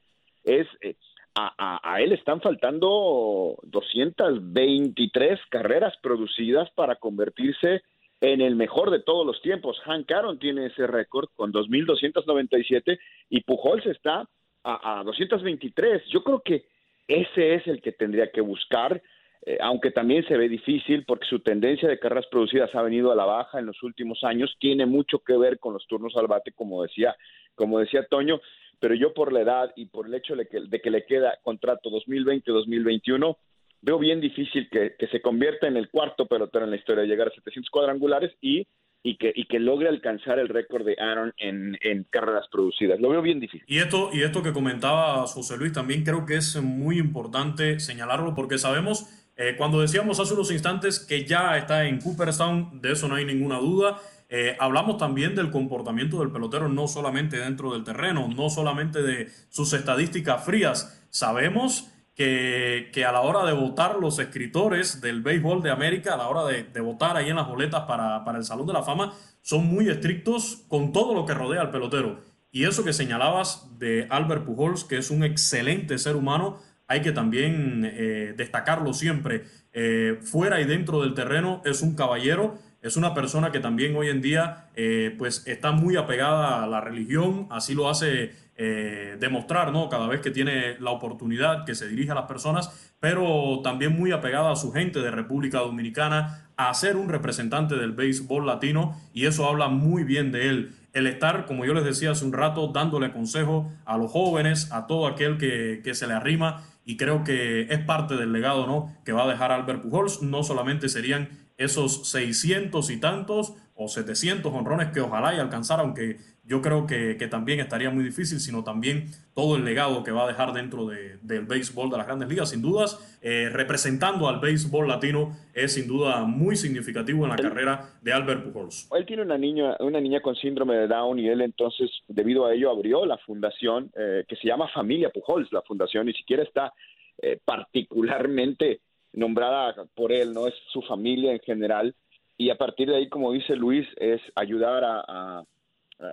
es 0.45 0.67
eh, 0.83 0.97
a, 1.35 1.81
a, 1.83 2.01
él 2.03 2.12
están 2.12 2.43
faltando 2.43 3.59
223 3.62 5.41
carreras 5.49 5.95
producidas 6.03 6.71
para 6.73 6.97
convertirse 6.97 7.83
en 8.21 8.41
el 8.41 8.57
mejor 8.57 8.91
de 8.91 9.01
todos 9.01 9.27
los 9.27 9.41
tiempos. 9.43 9.79
Hank 9.85 10.11
Aaron 10.11 10.39
tiene 10.39 10.67
ese 10.67 10.87
récord 10.87 11.29
con 11.35 11.53
2.297 11.53 12.99
y 13.31 13.41
Pujols 13.43 13.87
está 13.87 14.29
a, 14.65 15.01
a 15.01 15.05
223. 15.05 16.03
Yo 16.09 16.23
creo 16.23 16.41
que 16.43 16.67
ese 17.09 17.55
es 17.55 17.67
el 17.67 17.81
que 17.81 17.93
tendría 17.93 18.31
que 18.31 18.41
buscar, 18.41 19.01
eh, 19.45 19.59
aunque 19.61 19.91
también 19.91 20.27
se 20.27 20.37
ve 20.37 20.49
difícil 20.49 21.05
porque 21.05 21.27
su 21.27 21.41
tendencia 21.41 21.89
de 21.89 21.99
carreras 21.99 22.27
producidas 22.27 22.75
ha 22.75 22.83
venido 22.83 23.13
a 23.13 23.17
la 23.17 23.25
baja 23.25 23.59
en 23.59 23.67
los 23.67 23.81
últimos 23.83 24.25
años, 24.25 24.57
tiene 24.59 24.87
mucho 24.87 25.21
que 25.21 25.37
ver 25.37 25.59
con 25.59 25.73
los 25.73 25.87
turnos 25.87 26.17
al 26.17 26.27
bate, 26.27 26.53
como 26.53 26.83
decía, 26.83 27.15
como 27.55 27.79
decía 27.79 28.07
Toño, 28.09 28.41
pero 28.81 28.95
yo 28.95 29.15
por 29.15 29.33
la 29.33 29.41
edad 29.41 29.73
y 29.77 29.87
por 29.87 30.07
el 30.07 30.15
hecho 30.15 30.35
de 30.35 30.47
que, 30.47 30.61
de 30.61 30.81
que 30.81 30.91
le 30.91 31.07
queda 31.07 31.39
contrato 31.43 31.91
2020-2021, 31.91 33.37
veo 33.87 33.99
bien 33.99 34.20
difícil 34.20 34.68
que, 34.68 34.96
que, 34.99 35.07
se 35.07 35.22
convierta 35.22 35.68
en 35.68 35.77
el 35.77 35.88
cuarto 35.88 36.27
pelotero 36.27 36.64
en 36.64 36.72
la 36.72 36.77
historia 36.77 37.03
de 37.03 37.09
llegar 37.09 37.29
a 37.29 37.35
700 37.35 37.70
cuadrangulares 37.70 38.33
y 38.40 38.66
y 39.07 39.18
que, 39.18 39.33
y 39.37 39.46
que 39.46 39.61
logre 39.61 39.88
alcanzar 39.88 40.40
el 40.40 40.49
récord 40.49 40.85
de 40.85 40.96
Aaron 40.99 41.33
en, 41.37 41.79
en, 41.81 42.05
carreras 42.11 42.46
producidas. 42.51 42.99
Lo 42.99 43.11
veo 43.11 43.22
bien 43.22 43.38
difícil. 43.38 43.62
Y 43.68 43.79
esto, 43.79 44.11
y 44.12 44.22
esto 44.22 44.42
que 44.42 44.53
comentaba 44.53 45.25
José 45.29 45.57
Luis 45.57 45.72
también 45.72 46.03
creo 46.03 46.27
que 46.27 46.35
es 46.35 46.61
muy 46.61 46.99
importante 46.99 47.79
señalarlo 47.79 48.35
porque 48.35 48.59
sabemos, 48.59 49.09
eh, 49.37 49.55
cuando 49.57 49.81
decíamos 49.81 50.18
hace 50.18 50.35
unos 50.35 50.51
instantes 50.51 50.99
que 50.99 51.25
ya 51.25 51.57
está 51.57 51.87
en 51.87 52.01
Cooperstown, 52.01 52.81
de 52.83 52.92
eso 52.92 53.07
no 53.07 53.14
hay 53.14 53.25
ninguna 53.25 53.59
duda. 53.59 54.01
Eh, 54.29 54.57
hablamos 54.59 54.96
también 54.96 55.37
del 55.37 55.53
comportamiento 55.53 56.18
del 56.18 56.33
pelotero, 56.33 56.68
no 56.68 56.88
solamente 56.88 57.38
dentro 57.38 57.75
del 57.75 57.85
terreno, 57.85 58.27
no 58.27 58.51
solamente 58.51 59.03
de 59.03 59.29
sus 59.51 59.72
estadísticas 59.72 60.44
frías. 60.44 61.07
Sabemos 61.11 61.92
que, 62.17 63.05
a 63.07 63.13
la 63.13 63.21
hora 63.21 63.45
de 63.45 63.53
votar 63.53 63.97
los 64.01 64.19
escritores 64.19 65.01
del 65.03 65.23
béisbol 65.23 65.63
de 65.63 65.71
América, 65.71 66.15
a 66.15 66.17
la 66.17 66.29
hora 66.29 66.45
de, 66.45 66.65
de 66.65 66.81
votar 66.81 67.17
ahí 67.17 67.29
en 67.29 67.37
las 67.37 67.47
boletas 67.47 67.83
para, 67.83 68.25
para, 68.25 68.39
el 68.39 68.45
Salón 68.45 68.67
de 68.67 68.73
la 68.73 68.83
Fama, 68.83 69.13
son 69.43 69.67
muy 69.67 69.89
estrictos 69.89 70.65
con 70.67 70.93
todo 70.93 71.15
lo 71.15 71.27
que 71.27 71.35
rodea 71.35 71.61
al 71.61 71.71
pelotero. 71.71 72.21
Y 72.51 72.65
eso 72.65 72.85
que 72.85 72.95
señalabas 72.95 73.79
de 73.79 74.07
Albert 74.09 74.47
Pujols, 74.47 74.85
que 74.85 74.97
es 74.97 75.11
un 75.11 75.25
excelente 75.25 75.99
ser 75.99 76.17
humano, 76.17 76.59
hay 76.89 77.03
que 77.03 77.13
también 77.13 77.83
eh, 77.85 78.33
destacarlo 78.35 78.95
siempre. 78.95 79.45
Eh, 79.75 80.19
fuera 80.23 80.61
y 80.61 80.65
dentro 80.65 81.03
del 81.03 81.13
terreno 81.13 81.61
es 81.67 81.83
un 81.83 81.95
caballero, 81.95 82.59
es 82.81 82.97
una 82.97 83.13
persona 83.13 83.53
que 83.53 83.61
también 83.61 83.95
hoy 83.95 84.09
en 84.09 84.23
día 84.23 84.69
eh, 84.75 85.15
pues 85.19 85.47
está 85.47 85.73
muy 85.73 85.97
apegada 85.97 86.63
a 86.63 86.67
la 86.67 86.81
religión, 86.81 87.47
así 87.51 87.75
lo 87.75 87.91
hace 87.91 88.33
eh, 88.57 89.16
demostrar, 89.21 89.73
¿no? 89.73 89.88
Cada 89.88 90.09
vez 90.09 90.21
que 90.21 90.31
tiene 90.31 90.79
la 90.81 90.90
oportunidad, 90.90 91.64
que 91.64 91.75
se 91.75 91.88
dirige 91.88 92.12
a 92.12 92.14
las 92.14 92.25
personas, 92.25 92.95
pero 93.01 93.61
también 93.62 93.97
muy 93.99 94.12
apegada 94.12 94.51
a 94.51 94.57
su 94.57 94.73
gente 94.73 95.01
de 95.01 95.11
República 95.11 95.59
Dominicana, 95.59 96.51
a 96.57 96.73
ser 96.73 96.97
un 96.97 97.09
representante 97.09 97.77
del 97.77 97.92
béisbol 97.92 98.47
latino, 98.47 98.99
y 99.12 99.27
eso 99.27 99.47
habla 99.47 99.69
muy 99.69 100.05
bien 100.05 100.33
de 100.33 100.49
él. 100.49 100.75
El 100.95 101.07
estar, 101.07 101.45
como 101.45 101.66
yo 101.66 101.75
les 101.75 101.85
decía 101.85 102.12
hace 102.12 102.25
un 102.25 102.33
rato, 102.33 102.69
dándole 102.69 103.12
consejo 103.12 103.71
a 103.85 103.99
los 103.99 104.11
jóvenes, 104.11 104.73
a 104.73 104.87
todo 104.87 105.07
aquel 105.07 105.37
que, 105.37 105.83
que 105.85 105.95
se 105.95 106.07
le 106.07 106.14
arrima, 106.14 106.62
y 106.87 106.97
creo 106.97 107.25
que 107.25 107.62
es 107.62 107.81
parte 107.81 108.16
del 108.16 108.33
legado, 108.33 108.66
¿no? 108.66 108.97
Que 109.05 109.12
va 109.12 109.25
a 109.25 109.29
dejar 109.29 109.53
Albert 109.53 109.83
Pujols. 109.83 110.23
No 110.23 110.45
solamente 110.45 110.88
serían 110.88 111.29
esos 111.59 112.09
600 112.11 112.90
y 112.90 113.01
tantos 113.01 113.55
o 113.77 113.89
700 113.89 114.53
honrones 114.53 114.89
que 114.89 115.01
ojalá 115.01 115.35
y 115.35 115.39
alcanzara, 115.39 115.83
aunque 115.83 116.17
yo 116.45 116.62
creo 116.62 116.87
que, 116.87 117.17
que, 117.19 117.27
también 117.27 117.61
estaría 117.61 117.91
muy 117.91 118.05
difícil, 118.05 118.41
sino 118.41 118.65
también 118.65 119.07
todo 119.35 119.57
el 119.57 119.65
legado 119.65 120.03
que 120.05 120.12
va 120.12 120.25
a 120.25 120.29
dejar 120.29 120.53
dentro 120.53 120.87
de, 120.87 121.19
del 121.23 121.45
béisbol 121.45 121.91
de 121.91 121.99
las 121.99 122.07
grandes 122.07 122.29
ligas. 122.29 122.51
Sin 122.51 122.62
dudas, 122.62 123.19
eh, 123.21 123.51
representando 123.53 124.29
al 124.29 124.41
béisbol 124.41 124.89
latino 124.89 125.37
es 125.53 125.75
sin 125.75 125.89
duda 125.89 126.25
muy 126.25 126.57
significativo 126.57 127.25
en 127.25 127.31
la 127.31 127.37
carrera 127.37 127.91
de 128.01 128.12
Albert 128.12 128.45
Pujols. 128.45 128.89
Él 128.97 129.05
tiene 129.05 129.23
una 129.23 129.37
niña, 129.37 129.77
una 129.81 130.01
niña 130.01 130.21
con 130.21 130.37
síndrome 130.37 130.77
de 130.77 130.87
Down 130.87 131.19
y 131.19 131.29
él 131.29 131.41
entonces, 131.43 131.91
debido 132.09 132.47
a 132.47 132.55
ello, 132.55 132.71
abrió 132.71 133.05
la 133.05 133.19
fundación 133.19 133.91
eh, 133.97 134.25
que 134.29 134.37
se 134.37 134.47
llama 134.47 134.69
Familia 134.73 135.11
Pujols. 135.11 135.53
La 135.53 135.62
fundación 135.62 136.07
ni 136.07 136.12
siquiera 136.15 136.45
está 136.45 136.73
eh, 137.19 137.41
particularmente 137.45 138.81
nombrada 139.12 139.75
por 139.95 140.12
él, 140.12 140.33
no 140.33 140.47
es 140.47 140.55
su 140.73 140.83
familia 140.83 141.33
en 141.33 141.41
general. 141.41 141.95
Y 142.37 142.51
a 142.51 142.57
partir 142.57 142.88
de 142.88 142.96
ahí, 142.96 143.09
como 143.09 143.33
dice 143.33 143.57
Luis, 143.57 143.87
es 143.96 144.20
ayudar 144.35 144.85
a, 144.85 145.01
a 145.07 145.44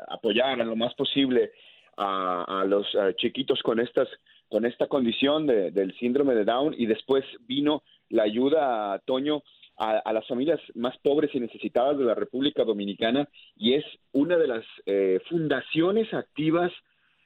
apoyar 0.08 0.60
en 0.60 0.68
lo 0.68 0.76
más 0.76 0.94
posible 0.96 1.52
a, 1.98 2.62
a 2.62 2.66
los 2.66 2.88
a 2.96 3.14
chiquitos 3.14 3.62
con 3.62 3.80
estas 3.80 4.08
con 4.50 4.66
esta 4.66 4.88
condición 4.88 5.48
de, 5.48 5.72
del 5.72 5.94
síndrome 5.98 6.36
de 6.36 6.46
Down. 6.46 6.76
Y 6.78 6.86
después 6.86 7.26
vino 7.42 7.84
la 8.10 8.24
ayuda 8.24 8.94
a 8.94 9.00
Toño 9.00 9.42
a, 9.78 9.98
a, 9.98 10.14
las 10.14 10.28
familias 10.28 10.60
más 10.76 10.96
pobres 11.00 11.32
y 11.34 11.40
necesitadas 11.40 11.98
de 11.98 12.06
la 12.06 12.14
República 12.14 12.64
Dominicana. 12.64 13.28
Y 13.56 13.74
es 13.74 13.84
una 14.12 14.38
de 14.38 14.48
las 14.48 14.66
eh, 14.86 15.20
fundaciones 15.28 16.14
activas 16.14 16.72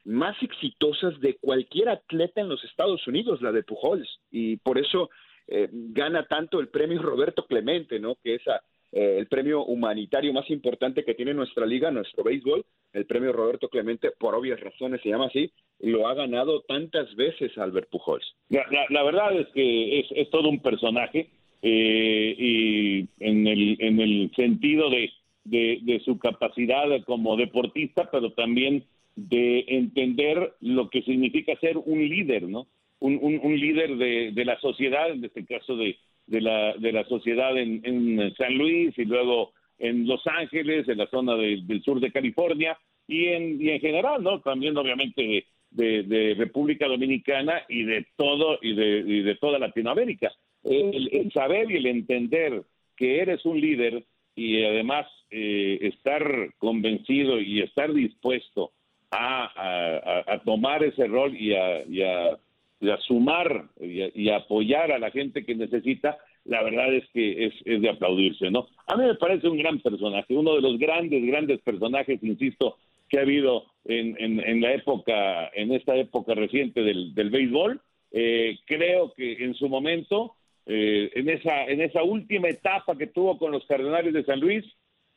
más 0.05 0.41
exitosas 0.41 1.19
de 1.19 1.35
cualquier 1.35 1.89
atleta 1.89 2.39
en 2.39 2.47
los 2.47 2.63
Estados 2.63 3.05
Unidos, 3.07 3.41
la 3.41 3.51
de 3.51 3.63
Pujols, 3.63 4.07
y 4.31 4.55
por 4.55 4.77
eso 4.77 5.09
eh, 5.47 5.67
gana 5.71 6.25
tanto 6.27 6.61
el 6.61 6.69
premio 6.69 7.01
Roberto 7.01 7.45
Clemente, 7.45 7.99
¿no? 7.99 8.15
Que 8.23 8.35
es 8.35 8.47
a, 8.47 8.61
eh, 8.91 9.17
el 9.19 9.27
premio 9.27 9.63
humanitario 9.65 10.33
más 10.33 10.49
importante 10.49 11.03
que 11.03 11.13
tiene 11.13 11.33
nuestra 11.33 11.65
liga, 11.65 11.91
nuestro 11.91 12.23
béisbol, 12.23 12.65
el 12.93 13.05
premio 13.05 13.33
Roberto 13.33 13.67
Clemente, 13.69 14.11
por 14.17 14.33
obvias 14.33 14.59
razones 14.59 15.01
se 15.01 15.09
llama 15.09 15.27
así, 15.27 15.51
lo 15.79 16.07
ha 16.07 16.13
ganado 16.13 16.61
tantas 16.61 17.13
veces 17.15 17.57
Albert 17.57 17.89
Pujols. 17.89 18.35
La, 18.49 19.03
verdad 19.03 19.37
es 19.37 19.47
que 19.49 19.99
es, 19.99 20.29
todo 20.29 20.49
un 20.49 20.61
personaje 20.61 21.29
eh, 21.61 22.35
y 22.37 23.07
en 23.19 23.47
el, 23.47 23.77
en 23.79 23.99
el 23.99 24.31
sentido 24.35 24.89
de, 24.89 25.11
de, 25.43 25.79
de 25.81 25.99
su 26.01 26.17
capacidad 26.17 26.85
como 27.05 27.35
deportista, 27.35 28.09
pero 28.11 28.31
también 28.31 28.85
de 29.15 29.65
entender 29.67 30.53
lo 30.61 30.89
que 30.89 31.01
significa 31.01 31.59
ser 31.59 31.77
un 31.77 32.07
líder, 32.07 32.43
¿no? 32.43 32.67
Un, 32.99 33.19
un, 33.21 33.39
un 33.43 33.59
líder 33.59 33.97
de, 33.97 34.31
de 34.31 34.45
la 34.45 34.59
sociedad, 34.59 35.11
en 35.11 35.23
este 35.23 35.45
caso 35.45 35.75
de, 35.75 35.97
de 36.27 36.41
la, 36.41 36.73
de 36.73 36.91
la 36.91 37.05
sociedad 37.05 37.57
en, 37.57 37.81
en 37.83 38.35
San 38.35 38.57
Luis 38.57 38.93
y 38.97 39.05
luego 39.05 39.53
en 39.79 40.07
Los 40.07 40.25
Ángeles, 40.27 40.87
en 40.87 40.97
la 40.97 41.07
zona 41.07 41.35
de, 41.35 41.61
del 41.63 41.81
sur 41.83 41.99
de 41.99 42.11
California 42.11 42.77
y 43.07 43.27
en, 43.27 43.61
y 43.61 43.69
en 43.69 43.79
general, 43.79 44.21
¿no? 44.23 44.41
También 44.41 44.77
obviamente 44.77 45.45
de, 45.71 46.03
de, 46.03 46.35
República 46.35 46.87
Dominicana 46.87 47.61
y 47.69 47.83
de 47.83 48.05
todo 48.15 48.59
y 48.61 48.75
de, 48.75 48.99
y 48.99 49.21
de 49.21 49.35
toda 49.35 49.59
Latinoamérica. 49.59 50.31
El, 50.63 51.09
el, 51.11 51.31
saber 51.31 51.71
y 51.71 51.77
el 51.77 51.85
entender 51.85 52.63
que 52.95 53.21
eres 53.21 53.45
un 53.45 53.59
líder 53.61 54.03
y 54.35 54.63
además 54.63 55.07
eh, 55.29 55.79
estar 55.81 56.53
convencido 56.57 57.39
y 57.39 57.61
estar 57.61 57.93
dispuesto 57.93 58.71
a, 59.11 59.45
a, 59.45 60.33
a 60.33 60.39
tomar 60.39 60.83
ese 60.83 61.07
rol 61.07 61.35
y 61.37 61.53
a, 61.53 61.83
y 61.85 62.01
a 62.01 62.37
y 62.79 62.89
a 62.89 62.97
sumar 62.97 63.65
y 63.79 64.01
a, 64.01 64.09
y 64.13 64.29
apoyar 64.29 64.91
a 64.91 64.99
la 64.99 65.11
gente 65.11 65.45
que 65.45 65.55
necesita, 65.55 66.17
la 66.45 66.63
verdad 66.63 66.93
es 66.93 67.03
que 67.13 67.45
es, 67.45 67.53
es, 67.65 67.81
de 67.81 67.89
aplaudirse, 67.89 68.49
¿no? 68.51 68.67
A 68.87 68.95
mí 68.95 69.05
me 69.05 69.15
parece 69.15 69.47
un 69.47 69.57
gran 69.57 69.79
personaje, 69.79 70.35
uno 70.35 70.55
de 70.55 70.61
los 70.61 70.77
grandes, 70.77 71.25
grandes 71.25 71.59
personajes, 71.61 72.23
insisto, 72.23 72.77
que 73.09 73.19
ha 73.19 73.21
habido 73.21 73.65
en, 73.85 74.15
en, 74.19 74.39
en 74.39 74.61
la 74.61 74.73
época, 74.73 75.49
en 75.53 75.73
esta 75.73 75.95
época 75.95 76.35
reciente 76.35 76.81
del, 76.83 77.13
del 77.13 77.29
béisbol. 77.29 77.81
Eh, 78.11 78.57
creo 78.65 79.13
que 79.13 79.43
en 79.43 79.53
su 79.55 79.67
momento, 79.67 80.35
eh, 80.65 81.09
en, 81.15 81.29
esa, 81.29 81.65
en 81.65 81.81
esa 81.81 82.03
última 82.03 82.49
etapa 82.49 82.97
que 82.97 83.07
tuvo 83.07 83.37
con 83.37 83.51
los 83.51 83.65
Cardenales 83.65 84.13
de 84.13 84.23
San 84.23 84.39
Luis, 84.39 84.65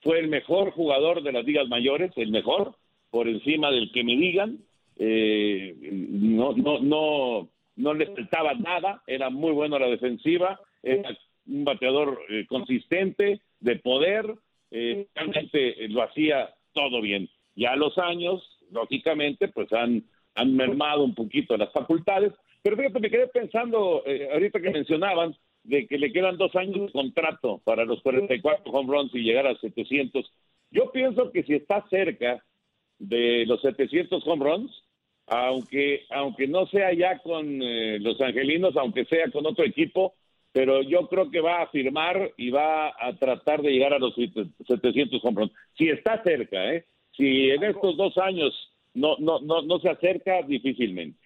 fue 0.02 0.18
el 0.18 0.28
mejor 0.28 0.70
jugador 0.70 1.22
de 1.22 1.32
las 1.32 1.44
ligas 1.44 1.68
mayores, 1.68 2.10
el 2.16 2.30
mejor, 2.30 2.74
por 3.10 3.28
encima 3.28 3.70
del 3.70 3.92
que 3.92 4.04
me 4.04 4.16
digan, 4.16 4.58
eh, 5.02 5.74
no, 5.80 6.52
no, 6.52 6.78
no, 6.78 7.48
no 7.76 7.94
le 7.94 8.06
faltaba 8.06 8.52
nada, 8.54 9.02
era 9.06 9.30
muy 9.30 9.52
bueno 9.52 9.76
a 9.76 9.80
la 9.80 9.88
defensiva, 9.88 10.60
era 10.82 11.16
un 11.46 11.64
bateador 11.64 12.20
eh, 12.28 12.44
consistente, 12.46 13.40
de 13.60 13.76
poder, 13.76 14.26
eh, 14.70 15.06
realmente 15.14 15.88
lo 15.88 16.02
hacía 16.02 16.54
todo 16.74 17.00
bien. 17.00 17.30
Ya 17.56 17.76
los 17.76 17.96
años, 17.96 18.42
lógicamente, 18.70 19.48
pues 19.48 19.72
han, 19.72 20.04
han 20.34 20.54
mermado 20.54 21.02
un 21.02 21.14
poquito 21.14 21.56
las 21.56 21.72
facultades, 21.72 22.32
pero 22.62 22.76
fíjate, 22.76 23.00
me 23.00 23.10
quedé 23.10 23.26
pensando, 23.28 24.02
eh, 24.04 24.28
ahorita 24.30 24.60
que 24.60 24.70
mencionaban, 24.70 25.34
de 25.64 25.86
que 25.86 25.96
le 25.96 26.12
quedan 26.12 26.36
dos 26.36 26.54
años 26.56 26.86
de 26.86 26.92
contrato 26.92 27.60
para 27.64 27.86
los 27.86 28.02
44 28.02 28.70
home 28.70 28.92
runs 28.92 29.14
y 29.14 29.20
llegar 29.20 29.46
a 29.46 29.58
700. 29.58 30.30
Yo 30.70 30.92
pienso 30.92 31.32
que 31.32 31.42
si 31.42 31.54
está 31.54 31.86
cerca 31.88 32.44
de 32.98 33.44
los 33.46 33.60
700 33.62 34.26
home 34.26 34.44
runs, 34.44 34.84
aunque 35.30 36.06
aunque 36.10 36.48
no 36.48 36.66
sea 36.66 36.92
ya 36.92 37.18
con 37.20 37.62
eh, 37.62 37.98
los 38.00 38.20
angelinos, 38.20 38.76
aunque 38.76 39.04
sea 39.04 39.30
con 39.30 39.46
otro 39.46 39.64
equipo, 39.64 40.14
pero 40.52 40.82
yo 40.82 41.06
creo 41.06 41.30
que 41.30 41.40
va 41.40 41.62
a 41.62 41.68
firmar 41.68 42.32
y 42.36 42.50
va 42.50 42.88
a 42.88 43.16
tratar 43.16 43.62
de 43.62 43.70
llegar 43.70 43.94
a 43.94 44.00
los 44.00 44.12
700 44.14 45.24
home 45.24 45.50
Si 45.78 45.88
está 45.88 46.20
cerca, 46.24 46.74
¿eh? 46.74 46.84
Si 47.16 47.48
en 47.50 47.62
estos 47.62 47.96
dos 47.96 48.18
años 48.18 48.52
no 48.94 49.16
no 49.18 49.38
no, 49.38 49.62
no 49.62 49.78
se 49.78 49.88
acerca, 49.88 50.42
difícilmente. 50.42 51.18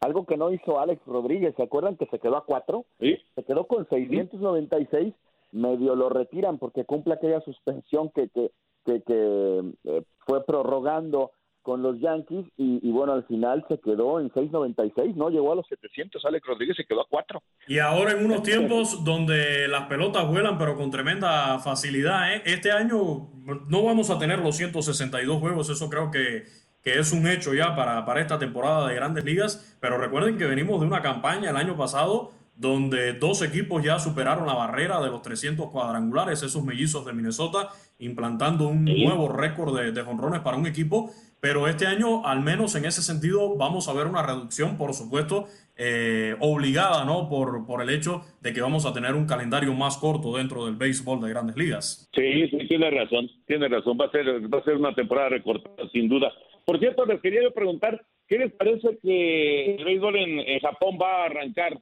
algo 0.00 0.24
que 0.24 0.36
no 0.36 0.52
hizo 0.52 0.78
Alex 0.78 1.04
Rodríguez, 1.04 1.54
¿se 1.56 1.64
acuerdan 1.64 1.96
que 1.96 2.06
se 2.06 2.20
quedó 2.20 2.36
a 2.36 2.44
cuatro? 2.44 2.86
Sí. 3.00 3.18
Se 3.34 3.42
quedó 3.42 3.66
con 3.66 3.88
696, 3.88 5.14
medio 5.50 5.96
lo 5.96 6.08
retiran 6.10 6.58
porque 6.58 6.84
cumple 6.84 7.14
aquella 7.14 7.40
suspensión 7.40 8.10
que, 8.10 8.28
que, 8.28 8.50
que, 8.84 9.02
que, 9.02 9.72
eh, 9.84 10.02
fue 10.26 10.44
prorrogando 10.44 11.32
con 11.62 11.82
los 11.82 11.98
Yankees 12.00 12.46
y, 12.56 12.80
y, 12.82 12.90
bueno, 12.90 13.12
al 13.12 13.24
final 13.26 13.64
se 13.68 13.78
quedó 13.78 14.20
en 14.20 14.30
6.96, 14.30 15.14
no 15.14 15.30
llegó 15.30 15.52
a 15.52 15.56
los 15.56 15.66
700, 15.68 16.24
Alex 16.24 16.46
Rodríguez 16.46 16.76
se 16.76 16.84
quedó 16.84 17.02
a 17.02 17.06
4. 17.08 17.42
Y 17.68 17.78
ahora 17.78 18.12
en 18.12 18.24
unos 18.24 18.42
tiempos 18.42 19.04
donde 19.04 19.68
las 19.68 19.86
pelotas 19.86 20.28
vuelan 20.28 20.58
pero 20.58 20.76
con 20.76 20.90
tremenda 20.90 21.58
facilidad, 21.60 22.34
¿eh? 22.34 22.42
este 22.44 22.72
año 22.72 23.28
no 23.68 23.82
vamos 23.82 24.10
a 24.10 24.18
tener 24.18 24.40
los 24.40 24.56
162 24.56 25.40
juegos, 25.40 25.70
eso 25.70 25.88
creo 25.88 26.10
que, 26.10 26.44
que 26.82 26.98
es 26.98 27.12
un 27.12 27.26
hecho 27.26 27.54
ya 27.54 27.74
para, 27.74 28.04
para 28.04 28.20
esta 28.20 28.38
temporada 28.38 28.88
de 28.88 28.94
grandes 28.94 29.24
ligas, 29.24 29.76
pero 29.80 29.98
recuerden 29.98 30.36
que 30.36 30.44
venimos 30.44 30.80
de 30.80 30.86
una 30.86 31.02
campaña 31.02 31.50
el 31.50 31.56
año 31.56 31.76
pasado 31.76 32.32
donde 32.54 33.14
dos 33.14 33.42
equipos 33.42 33.82
ya 33.82 33.98
superaron 33.98 34.46
la 34.46 34.54
barrera 34.54 35.00
de 35.00 35.08
los 35.08 35.22
300 35.22 35.70
cuadrangulares, 35.70 36.42
esos 36.42 36.62
mellizos 36.62 37.04
de 37.04 37.12
Minnesota, 37.12 37.70
implantando 37.98 38.68
un 38.68 38.84
nuevo 38.84 39.28
récord 39.28 39.76
de, 39.76 39.92
de 39.92 40.02
jonrones 40.02 40.40
para 40.40 40.56
un 40.56 40.66
equipo. 40.66 41.10
Pero 41.42 41.66
este 41.66 41.88
año, 41.88 42.24
al 42.24 42.40
menos 42.40 42.76
en 42.76 42.84
ese 42.84 43.02
sentido, 43.02 43.56
vamos 43.56 43.88
a 43.88 43.92
ver 43.92 44.06
una 44.06 44.22
reducción, 44.22 44.78
por 44.78 44.94
supuesto, 44.94 45.46
eh, 45.76 46.36
obligada, 46.38 47.04
¿no? 47.04 47.28
Por, 47.28 47.66
por 47.66 47.82
el 47.82 47.90
hecho 47.90 48.20
de 48.40 48.52
que 48.52 48.60
vamos 48.60 48.86
a 48.86 48.92
tener 48.92 49.16
un 49.16 49.26
calendario 49.26 49.74
más 49.74 49.98
corto 49.98 50.36
dentro 50.36 50.64
del 50.66 50.76
béisbol 50.76 51.20
de 51.20 51.30
grandes 51.30 51.56
ligas. 51.56 52.08
Sí, 52.14 52.46
sí, 52.46 52.58
tiene 52.68 52.88
razón, 52.90 53.28
tiene 53.44 53.66
razón. 53.66 53.98
Va 54.00 54.04
a 54.04 54.10
ser, 54.12 54.24
va 54.54 54.58
a 54.58 54.62
ser 54.62 54.76
una 54.76 54.94
temporada 54.94 55.30
recortada, 55.30 55.88
sin 55.90 56.08
duda. 56.08 56.32
Por 56.64 56.78
cierto, 56.78 57.04
les 57.06 57.20
quería 57.20 57.42
yo 57.42 57.52
preguntar, 57.52 58.00
¿qué 58.28 58.38
les 58.38 58.52
parece 58.52 58.96
que 59.02 59.74
el 59.74 59.84
béisbol 59.84 60.14
en, 60.14 60.38
en 60.38 60.60
Japón 60.60 60.96
va 61.02 61.22
a 61.22 61.24
arrancar 61.24 61.76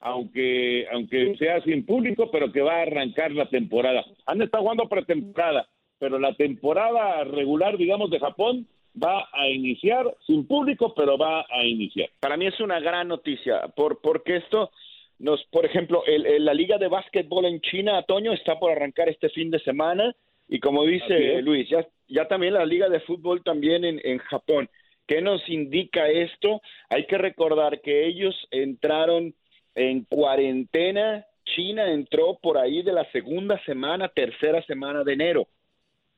aunque 0.00 0.86
aunque 0.92 1.36
sea 1.38 1.60
sin 1.62 1.86
público, 1.86 2.32
pero 2.32 2.50
que 2.50 2.62
va 2.62 2.78
a 2.78 2.82
arrancar 2.82 3.30
la 3.30 3.48
temporada. 3.48 4.04
Han 4.26 4.42
estado 4.42 4.64
jugando 4.64 4.88
pretemporada, 4.88 5.68
pero 6.00 6.18
la 6.18 6.34
temporada 6.34 7.22
regular, 7.22 7.76
digamos, 7.76 8.10
de 8.10 8.18
Japón 8.18 8.66
va 8.94 9.28
a 9.32 9.48
iniciar 9.48 10.06
sin 10.26 10.46
público, 10.46 10.94
pero 10.94 11.16
va 11.16 11.46
a 11.48 11.64
iniciar. 11.64 12.10
Para 12.20 12.36
mí 12.36 12.46
es 12.46 12.58
una 12.60 12.80
gran 12.80 13.08
noticia, 13.08 13.68
por, 13.76 14.00
porque 14.00 14.36
esto 14.36 14.70
nos, 15.18 15.42
por 15.44 15.66
ejemplo, 15.66 16.02
el, 16.06 16.26
el, 16.26 16.44
la 16.44 16.54
liga 16.54 16.78
de 16.78 16.88
básquetbol 16.88 17.46
en 17.46 17.60
China, 17.60 18.02
Toño, 18.02 18.32
está 18.32 18.58
por 18.58 18.70
arrancar 18.70 19.08
este 19.08 19.28
fin 19.30 19.50
de 19.50 19.58
semana 19.60 20.14
y 20.48 20.60
como 20.60 20.84
dice 20.84 21.42
Luis, 21.42 21.68
ya, 21.68 21.86
ya 22.08 22.26
también 22.26 22.54
la 22.54 22.64
liga 22.64 22.88
de 22.88 23.00
fútbol 23.00 23.42
también 23.42 23.84
en, 23.84 24.00
en 24.02 24.18
Japón. 24.18 24.68
¿Qué 25.06 25.20
nos 25.20 25.46
indica 25.48 26.08
esto? 26.08 26.60
Hay 26.88 27.06
que 27.06 27.18
recordar 27.18 27.80
que 27.80 28.06
ellos 28.06 28.34
entraron 28.50 29.34
en 29.74 30.04
cuarentena. 30.04 31.24
China 31.44 31.90
entró 31.90 32.38
por 32.42 32.58
ahí 32.58 32.82
de 32.82 32.92
la 32.92 33.10
segunda 33.10 33.62
semana, 33.64 34.08
tercera 34.08 34.62
semana 34.62 35.04
de 35.04 35.12
enero. 35.12 35.48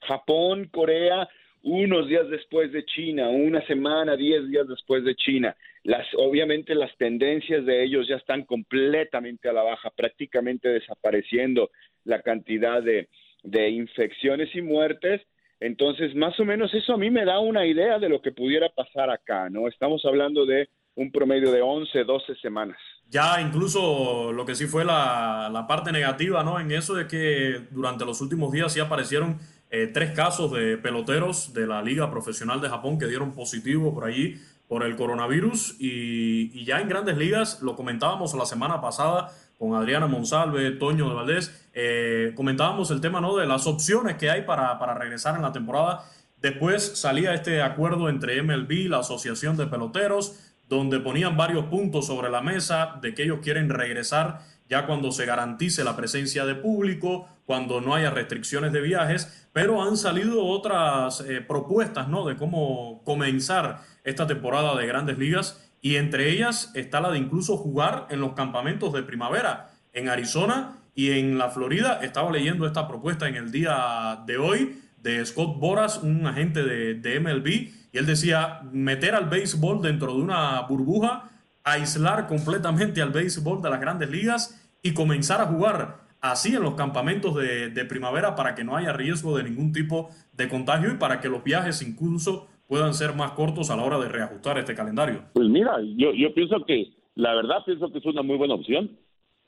Japón, 0.00 0.68
Corea, 0.72 1.28
unos 1.62 2.09
días 2.09 2.29
después 2.29 2.73
de 2.73 2.85
China, 2.85 3.29
una 3.29 3.64
semana, 3.66 4.16
diez 4.16 4.49
días 4.49 4.66
después 4.68 5.05
de 5.05 5.14
China. 5.14 5.55
Las, 5.83 6.07
obviamente 6.16 6.75
las 6.75 6.94
tendencias 6.96 7.64
de 7.64 7.85
ellos 7.85 8.07
ya 8.09 8.16
están 8.16 8.44
completamente 8.44 9.49
a 9.49 9.53
la 9.53 9.62
baja, 9.62 9.90
prácticamente 9.90 10.68
desapareciendo 10.68 11.70
la 12.05 12.23
cantidad 12.23 12.83
de, 12.83 13.09
de 13.42 13.70
infecciones 13.70 14.55
y 14.55 14.62
muertes. 14.62 15.23
Entonces, 15.59 16.14
más 16.14 16.38
o 16.40 16.44
menos 16.44 16.73
eso 16.73 16.94
a 16.94 16.96
mí 16.96 17.11
me 17.11 17.25
da 17.25 17.38
una 17.38 17.66
idea 17.66 17.99
de 17.99 18.09
lo 18.09 18.23
que 18.23 18.33
pudiera 18.33 18.70
pasar 18.70 19.11
acá, 19.11 19.51
¿no? 19.51 19.68
Estamos 19.68 20.05
hablando 20.07 20.46
de 20.46 20.68
un 20.94 21.12
promedio 21.12 21.53
de 21.53 21.62
11, 21.62 22.05
12 22.05 22.35
semanas. 22.37 22.79
Ya 23.09 23.40
incluso 23.40 24.33
lo 24.33 24.46
que 24.46 24.55
sí 24.55 24.66
fue 24.66 24.85
la, 24.85 25.51
la 25.53 25.66
parte 25.66 25.92
negativa, 25.92 26.42
¿no? 26.42 26.59
En 26.59 26.70
eso 26.70 26.94
de 26.94 27.07
que 27.07 27.61
durante 27.70 28.05
los 28.05 28.20
últimos 28.20 28.53
días 28.53 28.73
sí 28.73 28.81
aparecieron 28.81 29.38
eh, 29.70 29.87
tres 29.87 30.12
casos 30.12 30.50
de 30.52 30.76
peloteros 30.78 31.52
de 31.54 31.66
la 31.66 31.80
Liga 31.80 32.11
Profesional 32.11 32.61
de 32.61 32.68
Japón 32.68 32.98
que 32.98 33.06
dieron 33.06 33.33
positivo 33.33 33.94
por 33.94 34.04
allí 34.04 34.40
por 34.66 34.85
el 34.85 34.96
coronavirus 34.96 35.76
y, 35.78 36.64
ya 36.64 36.80
en 36.80 36.88
grandes 36.88 37.16
ligas, 37.16 37.61
lo 37.62 37.76
comentábamos 37.76 38.35
la 38.35 38.46
semana 38.46 38.80
pasada 38.80 39.33
con 39.59 39.74
Adriana 39.74 40.06
Monsalve, 40.06 40.70
Toño 40.72 41.09
de 41.09 41.14
Valdés, 41.14 41.68
eh, 41.74 42.33
comentábamos 42.37 42.90
el 42.90 43.00
tema 43.00 43.20
¿no? 43.20 43.37
de 43.37 43.46
las 43.46 43.66
opciones 43.66 44.16
que 44.16 44.30
hay 44.30 44.42
para, 44.42 44.78
para 44.78 44.94
regresar 44.94 45.37
en 45.37 45.42
la 45.42 45.52
temporada. 45.52 46.04
Después 46.40 46.98
salía 46.98 47.35
este 47.35 47.62
acuerdo 47.62 48.09
entre 48.09 48.42
MLB, 48.42 48.88
la 48.88 49.00
Asociación 49.00 49.56
de 49.56 49.66
Peloteros, 49.66 50.37
donde 50.68 51.00
ponían 51.00 51.37
varios 51.37 51.66
puntos 51.66 52.06
sobre 52.06 52.30
la 52.30 52.40
mesa 52.40 52.98
de 53.02 53.12
que 53.12 53.24
ellos 53.24 53.40
quieren 53.42 53.68
regresar 53.68 54.40
ya 54.70 54.87
cuando 54.87 55.11
se 55.11 55.26
garantice 55.26 55.83
la 55.83 55.96
presencia 55.96 56.46
de 56.46 56.54
público, 56.54 57.28
cuando 57.44 57.80
no 57.80 57.96
haya 57.96 58.11
restricciones 58.11 58.72
de 58.72 58.80
viajes, 58.80 59.48
pero 59.52 59.83
han 59.83 59.96
salido 59.96 60.46
otras 60.46 61.20
eh, 61.22 61.40
propuestas, 61.40 62.09
¿no? 62.09 62.24
De 62.24 62.37
cómo 62.37 63.02
comenzar 63.04 63.80
esta 64.04 64.28
temporada 64.28 64.76
de 64.76 64.87
grandes 64.87 65.18
ligas 65.18 65.68
y 65.83 65.96
entre 65.96 66.30
ellas 66.30 66.70
está 66.74 67.00
la 67.00 67.11
de 67.11 67.18
incluso 67.18 67.56
jugar 67.56 68.06
en 68.11 68.20
los 68.20 68.35
campamentos 68.35 68.92
de 68.92 69.02
primavera 69.02 69.72
en 69.92 70.09
Arizona 70.09 70.76
y 70.94 71.11
en 71.11 71.37
la 71.37 71.50
Florida. 71.50 71.98
Estaba 72.02 72.30
leyendo 72.30 72.64
esta 72.64 72.87
propuesta 72.87 73.28
en 73.28 73.35
el 73.35 73.50
día 73.50 74.22
de 74.24 74.38
hoy 74.38 74.80
de 75.02 75.24
Scott 75.26 75.59
Boras, 75.59 75.98
un 75.98 76.26
agente 76.28 76.62
de, 76.62 76.94
de 76.94 77.18
MLB, 77.18 77.48
y 77.92 77.98
él 77.98 78.06
decía 78.06 78.61
meter 78.70 79.16
al 79.16 79.28
béisbol 79.28 79.83
dentro 79.83 80.14
de 80.14 80.20
una 80.20 80.61
burbuja, 80.61 81.28
aislar 81.64 82.28
completamente 82.28 83.02
al 83.02 83.11
béisbol 83.11 83.62
de 83.62 83.70
las 83.70 83.80
grandes 83.80 84.11
ligas 84.11 84.60
y 84.82 84.94
comenzar 84.94 85.40
a 85.40 85.46
jugar 85.46 86.00
así 86.20 86.54
en 86.54 86.62
los 86.62 86.74
campamentos 86.74 87.34
de, 87.34 87.70
de, 87.70 87.84
primavera 87.84 88.34
para 88.34 88.54
que 88.54 88.64
no 88.64 88.76
haya 88.76 88.92
riesgo 88.92 89.36
de 89.36 89.44
ningún 89.44 89.72
tipo 89.72 90.10
de 90.32 90.48
contagio 90.48 90.92
y 90.92 90.96
para 90.96 91.20
que 91.20 91.28
los 91.28 91.42
viajes 91.42 91.82
incluso 91.82 92.48
puedan 92.70 92.94
ser 92.94 93.14
más 93.14 93.32
cortos 93.32 93.70
a 93.70 93.76
la 93.76 93.82
hora 93.82 93.98
de 93.98 94.08
reajustar 94.08 94.56
este 94.58 94.74
calendario. 94.74 95.24
Pues 95.32 95.48
mira, 95.48 95.72
yo, 95.96 96.12
yo 96.12 96.32
pienso 96.32 96.64
que, 96.64 96.92
la 97.16 97.34
verdad, 97.34 97.64
pienso 97.64 97.90
que 97.90 97.98
es 97.98 98.06
una 98.06 98.22
muy 98.22 98.36
buena 98.36 98.54
opción. 98.54 98.96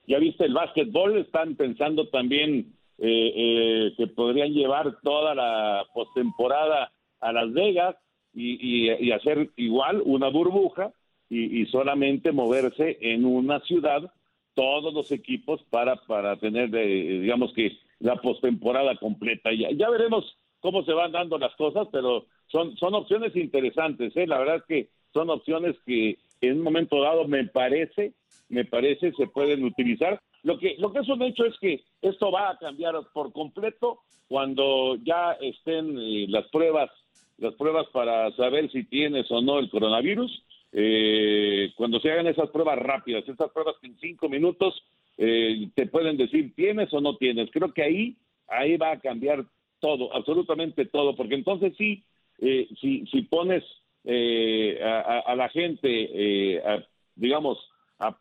Ya 0.09 0.19
viste 0.19 0.45
el 0.45 0.55
básquetbol, 0.55 1.17
están 1.19 1.55
pensando 1.55 2.09
también 2.09 2.75
eh, 2.99 3.33
eh, 3.37 3.95
que 3.97 4.09
podrían 4.09 4.53
llevar 4.53 4.99
toda 5.03 5.37
la 5.37 5.85
postemporada 5.95 6.91
a 7.21 7.33
Las 7.33 7.53
Vegas 7.53 7.95
y, 8.35 8.91
y, 8.91 9.13
hacer 9.13 9.51
igual 9.57 10.03
una 10.05 10.29
burbuja 10.29 10.91
y 11.29 11.65
solamente 11.67 12.33
moverse 12.33 12.99
en 13.01 13.25
una 13.25 13.61
ciudad 13.61 14.11
todos 14.55 14.93
los 14.93 15.11
equipos 15.11 15.63
para, 15.71 15.97
para 15.97 16.37
tener, 16.37 16.71
de, 16.71 16.85
digamos 17.21 17.53
que, 17.55 17.79
la 18.01 18.17
postemporada 18.17 18.97
completa. 18.97 19.53
Ya, 19.53 19.71
ya 19.71 19.89
veremos 19.89 20.37
cómo 20.61 20.85
se 20.85 20.93
van 20.93 21.13
dando 21.13 21.39
las 21.39 21.55
cosas, 21.57 21.89
pero 21.93 22.27
son, 22.49 22.77
son 22.77 22.95
opciones 22.95 23.35
interesantes. 23.37 24.17
¿eh? 24.17 24.27
La 24.27 24.39
verdad 24.39 24.57
es 24.57 24.65
que 24.65 24.89
son 25.13 25.31
opciones 25.31 25.77
que 25.87 26.19
en 26.41 26.59
un 26.59 26.65
momento 26.65 27.01
dado 27.01 27.27
me 27.29 27.45
parece, 27.45 28.13
me 28.49 28.65
parece 28.65 29.13
se 29.13 29.27
pueden 29.29 29.65
utilizar. 29.65 30.21
Lo 30.43 30.59
que, 30.59 30.75
lo 30.79 30.93
que 30.93 31.01
es 31.01 31.09
un 31.09 31.23
hecho 31.23 31.45
es 31.45 31.57
que 31.61 31.85
esto 32.03 32.33
va 32.33 32.51
a 32.51 32.59
cambiar 32.59 32.95
por 33.13 33.33
completo 33.33 34.01
cuando 34.27 34.97
ya 34.97 35.33
estén 35.41 35.97
eh, 35.99 36.27
las 36.29 36.49
pruebas, 36.49 36.91
las 37.39 37.55
pruebas 37.55 37.87
para 37.93 38.31
saber 38.33 38.71
si 38.73 38.85
tienes 38.85 39.31
o 39.31 39.41
no 39.41 39.59
el 39.59 39.71
coronavirus 39.71 40.43
eh, 40.73 41.73
cuando 41.77 42.01
se 42.01 42.11
hagan 42.11 42.27
esas 42.27 42.51
pruebas 42.51 42.79
rápidas, 42.79 43.29
esas 43.29 43.51
pruebas 43.53 43.77
que 43.81 43.89
en 43.89 43.99
cinco 43.99 44.29
minutos 44.29 44.83
eh, 45.19 45.69
te 45.75 45.87
pueden 45.87 46.17
decir 46.17 46.55
tienes 46.55 46.93
o 46.93 47.01
no 47.01 47.17
tienes. 47.17 47.51
Creo 47.51 47.73
que 47.73 47.83
ahí, 47.83 48.17
ahí 48.49 48.77
va 48.77 48.93
a 48.93 49.01
cambiar 49.01 49.45
todo, 49.81 50.15
absolutamente 50.15 50.87
todo, 50.87 51.15
porque 51.15 51.35
entonces 51.35 51.75
sí, 51.77 52.03
eh, 52.41 52.69
si, 52.81 53.07
si 53.07 53.23
pones 53.23 53.63
eh, 54.05 54.81
a, 54.83 55.21
a, 55.21 55.37
la 55.37 55.49
gente, 55.49 55.89
eh, 55.89 56.61
a, 56.65 56.83
digamos, 57.15 57.59
a, 57.99 58.17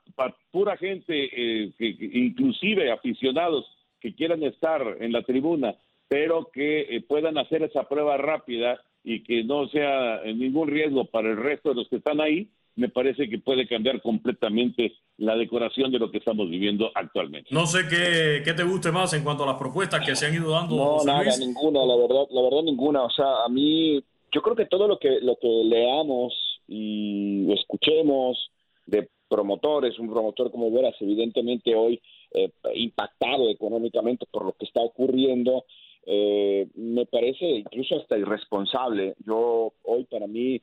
pura 0.51 0.77
gente, 0.77 1.05
eh, 1.07 1.71
que, 1.77 1.97
que, 1.97 2.05
inclusive 2.05 2.91
aficionados 2.91 3.65
que 3.99 4.13
quieran 4.13 4.43
estar 4.43 4.97
en 4.99 5.11
la 5.11 5.23
tribuna, 5.23 5.75
pero 6.07 6.49
que 6.51 7.03
puedan 7.07 7.37
hacer 7.37 7.63
esa 7.63 7.87
prueba 7.87 8.17
rápida, 8.17 8.79
y 9.03 9.23
que 9.23 9.43
no 9.43 9.67
sea 9.69 10.21
ningún 10.25 10.67
riesgo 10.67 11.05
para 11.05 11.29
el 11.29 11.37
resto 11.37 11.69
de 11.69 11.75
los 11.75 11.89
que 11.89 11.97
están 11.97 12.21
ahí, 12.21 12.49
me 12.75 12.89
parece 12.89 13.29
que 13.29 13.37
puede 13.37 13.67
cambiar 13.67 14.01
completamente 14.01 14.93
la 15.17 15.35
decoración 15.35 15.91
de 15.91 15.99
lo 15.99 16.09
que 16.09 16.19
estamos 16.19 16.49
viviendo 16.49 16.89
actualmente. 16.95 17.49
No 17.51 17.65
sé 17.65 17.79
qué, 17.89 18.41
qué 18.43 18.53
te 18.53 18.63
guste 18.63 18.91
más 18.91 19.13
en 19.13 19.23
cuanto 19.23 19.43
a 19.43 19.47
las 19.47 19.57
propuestas 19.57 20.05
que 20.05 20.15
se 20.15 20.27
han 20.27 20.35
ido 20.35 20.51
dando. 20.51 20.75
No, 20.75 21.03
nada, 21.03 21.23
Luis. 21.23 21.39
ninguna, 21.39 21.85
la 21.85 21.95
verdad, 21.95 22.27
la 22.29 22.41
verdad 22.41 22.63
ninguna. 22.63 23.03
O 23.03 23.09
sea, 23.09 23.43
a 23.45 23.49
mí, 23.49 24.01
yo 24.31 24.41
creo 24.41 24.55
que 24.55 24.65
todo 24.65 24.87
lo 24.87 24.97
que 24.97 25.19
lo 25.21 25.35
que 25.35 25.47
leamos 25.47 26.33
y 26.67 27.51
escuchemos 27.51 28.51
de 28.85 29.09
promotores, 29.27 29.99
un 29.99 30.09
promotor 30.09 30.51
como 30.51 30.71
Veras, 30.71 30.95
evidentemente 30.99 31.75
hoy 31.75 32.01
eh, 32.33 32.51
impactado 32.75 33.49
económicamente 33.49 34.25
por 34.31 34.45
lo 34.45 34.53
que 34.53 34.65
está 34.65 34.81
ocurriendo, 34.81 35.65
eh, 36.05 36.67
me 36.75 37.05
parece 37.05 37.45
incluso 37.45 37.97
hasta 37.97 38.17
irresponsable. 38.17 39.15
Yo 39.25 39.73
hoy 39.83 40.05
para 40.05 40.27
mí 40.27 40.61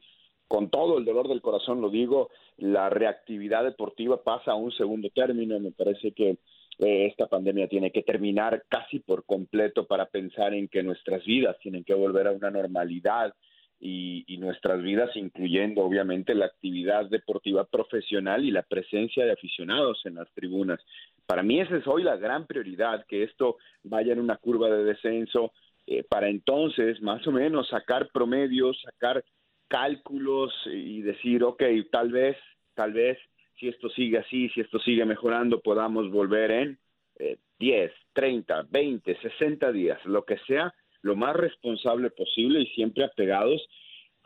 con 0.49 0.71
todo 0.71 0.99
el 0.99 1.05
dolor 1.05 1.29
del 1.29 1.43
corazón 1.43 1.81
lo 1.81 1.91
digo, 1.91 2.31
la 2.57 2.89
reactividad 2.89 3.65
deportiva 3.65 4.23
pasa 4.23 4.53
a 4.53 4.57
un 4.57 4.73
segundo 4.73 5.11
término. 5.11 5.61
Me 5.61 5.73
parece 5.73 6.13
que 6.13 6.39
eh, 6.79 7.07
esta 7.07 7.27
pandemia 7.27 7.69
tiene 7.69 7.91
que 7.91 8.03
terminar 8.03 8.65
casi 8.69 8.99
por 9.01 9.25
completo 9.25 9.87
para 9.87 10.07
pensar 10.07 10.55
en 10.55 10.69
que 10.69 10.83
nuestras 10.83 11.25
vidas 11.25 11.57
tienen 11.59 11.85
que 11.85 11.95
volver 11.95 12.27
a 12.27 12.33
una 12.33 12.51
normalidad 12.51 13.35
y, 13.81 14.25
y, 14.27 14.39
nuestras 14.39 14.83
vidas, 14.83 15.15
incluyendo 15.15 15.83
obviamente 15.83 16.35
la 16.35 16.47
actividad 16.47 17.09
deportiva 17.09 17.65
profesional 17.65 18.45
y 18.45 18.51
la 18.51 18.63
presencia 18.63 19.25
de 19.25 19.33
aficionados 19.33 20.01
en 20.05 20.17
las 20.17 20.29
tribunas. 20.33 20.81
Para 21.29 21.43
mí 21.43 21.61
esa 21.61 21.77
es 21.77 21.87
hoy 21.87 22.03
la 22.05 22.17
gran 22.17 22.47
prioridad, 22.47 23.05
que 23.07 23.23
esto 23.23 23.59
vaya 23.83 24.15
en 24.15 24.21
una 24.21 24.39
curva 24.39 24.71
de 24.71 24.83
descenso, 24.83 25.53
eh, 25.87 26.03
para 26.03 26.31
entonces 26.31 27.03
más 27.03 27.27
o 27.27 27.33
menos 27.33 27.69
sacar 27.69 28.09
promedios, 28.11 28.81
sacar 28.81 29.23
cálculos 29.69 30.55
y 30.65 31.03
decir, 31.03 31.45
ok, 31.45 31.63
tal 31.93 32.11
vez, 32.13 32.39
tal 32.73 32.95
vez, 32.95 33.19
si 33.61 33.69
esto 33.69 33.91
sigue 33.91 34.17
así, 34.17 34.49
si 34.49 34.63
esto 34.63 34.79
sigue 34.79 35.05
mejorando, 35.05 35.61
podamos 35.61 36.11
volver 36.11 36.51
en 36.51 36.79
eh, 37.19 37.37
10, 37.59 37.93
30, 38.15 38.67
20, 38.71 39.21
60 39.21 39.71
días, 39.71 40.03
lo 40.07 40.25
que 40.25 40.39
sea, 40.47 40.73
lo 41.03 41.15
más 41.15 41.37
responsable 41.37 42.09
posible 42.09 42.63
y 42.63 42.67
siempre 42.69 43.05
apegados 43.05 43.69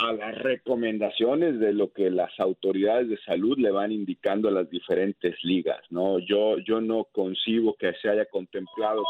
a 0.03 0.12
las 0.12 0.38
recomendaciones 0.38 1.59
de 1.59 1.73
lo 1.73 1.93
que 1.93 2.11
las 2.11 2.38
autoridades 2.41 3.09
de 3.09 3.19
salud 3.19 3.59
le 3.59 3.71
van 3.71 3.93
indicando 3.93 4.49
a 4.49 4.53
las 4.53 4.69
diferentes 4.69 5.37
ligas, 5.43 5.81
¿no? 5.91 6.19
Yo 6.19 6.59
yo 6.59 6.81
no 6.81 7.05
concibo 7.05 7.75
que 7.75 7.93
se 8.01 8.09
haya 8.09 8.27
contemplado 8.27 9.03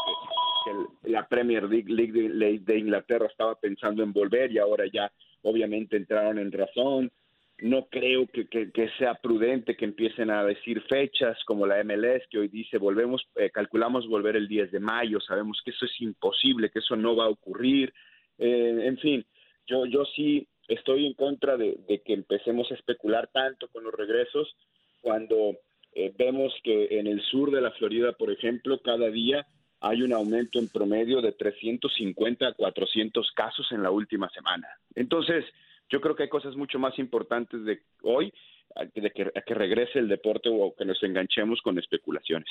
que, 0.65 1.11
la 1.11 1.27
Premier 1.27 1.63
League, 1.63 2.11
de, 2.11 2.59
de 2.59 2.77
Inglaterra 2.77 3.27
estaba 3.27 3.55
pensando 3.55 4.03
en 4.03 4.13
volver 4.13 4.51
y 4.51 4.59
ahora 4.59 4.85
ya 4.91 5.11
obviamente 5.41 5.97
entraron 5.97 6.39
en 6.39 6.51
razón. 6.51 7.11
No 7.59 7.85
creo 7.85 8.27
que, 8.27 8.47
que, 8.47 8.71
que, 8.71 8.89
sea 8.97 9.13
prudente 9.15 9.75
que 9.75 9.85
empiecen 9.85 10.31
a 10.31 10.43
decir 10.43 10.81
fechas 10.89 11.37
como 11.45 11.67
la 11.67 11.83
MLS 11.83 12.23
que 12.29 12.39
hoy 12.39 12.47
dice 12.47 12.77
volvemos, 12.77 13.25
eh, 13.35 13.51
calculamos 13.51 14.07
volver 14.07 14.35
el 14.35 14.47
10 14.47 14.71
de 14.71 14.79
mayo, 14.79 15.19
sabemos 15.21 15.61
que 15.63 15.71
eso 15.71 15.85
es 15.85 16.01
imposible, 16.01 16.71
que 16.71 16.79
eso 16.79 16.95
no 16.95 17.15
va 17.15 17.25
a 17.25 17.29
ocurrir. 17.29 17.93
Eh, 18.37 18.79
en 18.83 18.97
fin, 18.97 19.25
yo, 19.67 19.85
yo 19.85 20.03
sí 20.15 20.47
estoy 20.67 21.05
en 21.05 21.13
contra 21.13 21.57
de, 21.57 22.01
que 22.05 22.13
empecemos 22.13 22.71
a 22.71 22.75
especular 22.75 23.29
tanto 23.31 23.67
con 23.69 23.83
los 23.83 23.93
regresos 23.93 24.55
cuando 25.01 25.57
eh, 25.93 26.13
vemos 26.17 26.53
que 26.63 26.99
en 26.99 27.07
el 27.07 27.21
sur 27.21 27.51
de 27.51 27.61
la 27.61 27.71
Florida, 27.71 28.13
por 28.13 28.31
ejemplo, 28.31 28.79
cada 28.81 29.09
día 29.09 29.45
hay 29.81 30.01
un 30.01 30.13
aumento 30.13 30.59
en 30.59 30.69
promedio 30.69 31.21
de 31.21 31.33
350 31.33 32.47
a 32.47 32.53
400 32.53 33.31
casos 33.33 33.67
en 33.71 33.83
la 33.83 33.91
última 33.91 34.29
semana. 34.29 34.67
Entonces, 34.95 35.45
yo 35.89 35.99
creo 35.99 36.15
que 36.15 36.23
hay 36.23 36.29
cosas 36.29 36.55
mucho 36.55 36.79
más 36.79 36.97
importantes 36.97 37.63
de 37.65 37.81
hoy 38.01 38.33
de 38.95 39.11
que, 39.11 39.53
regrese 39.53 39.99
el 39.99 40.07
deporte 40.07 40.49
o 40.49 40.73
que 40.75 40.85
nos 40.85 41.01
enganchemos 41.03 41.61
con 41.61 41.77
especulaciones. 41.77 42.49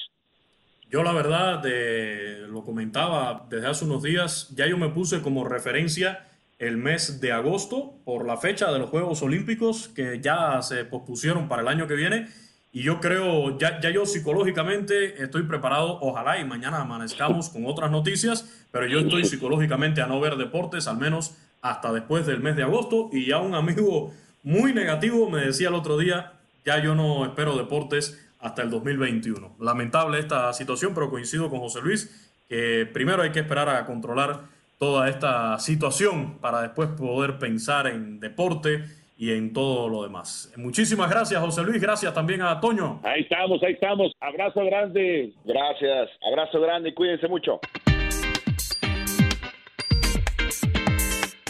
Yo 0.88 1.03
la 1.03 1.12
verdad, 1.12 1.62
de, 1.62 2.46
lo 2.48 2.62
comentaba 2.62 3.46
desde 3.48 3.66
hace 3.66 3.85
unos 3.87 4.03
días, 4.03 4.55
ya 4.55 4.66
yo 4.66 4.77
me 4.77 4.90
puse 4.90 5.22
como 5.22 5.44
referencia 5.44 6.29
el 6.62 6.77
mes 6.77 7.20
de 7.20 7.33
agosto 7.33 7.98
por 8.05 8.25
la 8.25 8.37
fecha 8.37 8.70
de 8.70 8.79
los 8.79 8.88
Juegos 8.88 9.20
Olímpicos 9.22 9.88
que 9.88 10.20
ya 10.20 10.62
se 10.62 10.85
pospusieron 10.85 11.48
para 11.48 11.62
el 11.62 11.68
año 11.68 11.88
que 11.88 11.94
viene 11.94 12.29
y 12.70 12.85
yo 12.85 13.01
creo, 13.01 13.59
ya, 13.59 13.81
yo 13.81 14.07
psicológicamente 14.07 15.22
estoy 15.22 15.42
preparado, 15.42 15.98
ojalá 16.01 16.38
y 16.38 16.44
mañana 16.44 16.81
amanezcamos 16.81 17.51
con 17.51 17.66
otras 17.66 17.90
noticias, 17.90 18.64
pero 18.70 18.87
yo 18.87 19.01
estoy 19.01 19.25
psicológicamente 19.25 20.01
a 20.01 20.07
no 20.07 20.20
ver 20.20 20.37
deportes, 20.37 20.87
al 20.87 20.98
menos 20.98 21.37
hasta 21.61 21.92
después 21.92 22.27
del 22.27 22.40
mes 22.40 22.57
de 22.57 22.62
agosto. 22.62 23.11
Y 23.12 23.27
ya 23.27 23.38
un 23.38 23.55
amigo 23.55 24.14
muy 24.42 24.72
negativo 24.72 25.29
me 25.29 25.40
decía 25.40 25.68
el 25.68 25.75
otro 25.75 25.98
día, 25.98 26.33
ya 26.64 26.83
yo 26.83 26.94
no 26.94 27.27
espero 27.27 27.59
deportes 27.59 28.25
hasta 28.38 28.62
el 28.62 28.70
2021. 28.70 29.57
Lamentable 29.61 30.18
esta 30.18 30.51
situación, 30.55 30.94
pero 30.94 31.11
coincido 31.11 31.51
con 31.51 31.59
José 31.59 31.81
Luis, 31.83 32.31
que 32.48 32.88
primero 32.90 33.22
hay 33.22 33.33
que 33.33 33.40
esperar 33.40 33.68
a 33.68 33.85
controlar 33.85 34.52
toda 34.83 35.09
esta 35.09 35.61
situación 35.61 36.38
para 36.40 36.62
después 36.62 36.88
poder 36.99 37.38
pensar 37.38 37.87
en 37.87 38.18
deporte 38.18 38.83
y 39.16 39.31
en 39.31 39.53
todo 39.53 39.88
lo 39.88 40.03
demás. 40.03 40.53
Muchísimas 40.57 41.09
gracias, 41.09 41.40
José 41.40 41.62
Luis. 41.62 41.81
Gracias 41.81 42.12
también 42.12 42.42
a 42.42 42.59
Toño. 42.59 42.99
Ahí 43.05 43.21
estamos, 43.21 43.62
ahí 43.62 43.75
estamos. 43.75 44.11
Abrazo 44.18 44.64
grande. 44.64 45.31
Gracias. 45.45 46.11
Abrazo 46.29 46.61
grande 46.61 46.88
y 46.88 46.95
cuídense 46.95 47.29
mucho. 47.29 47.61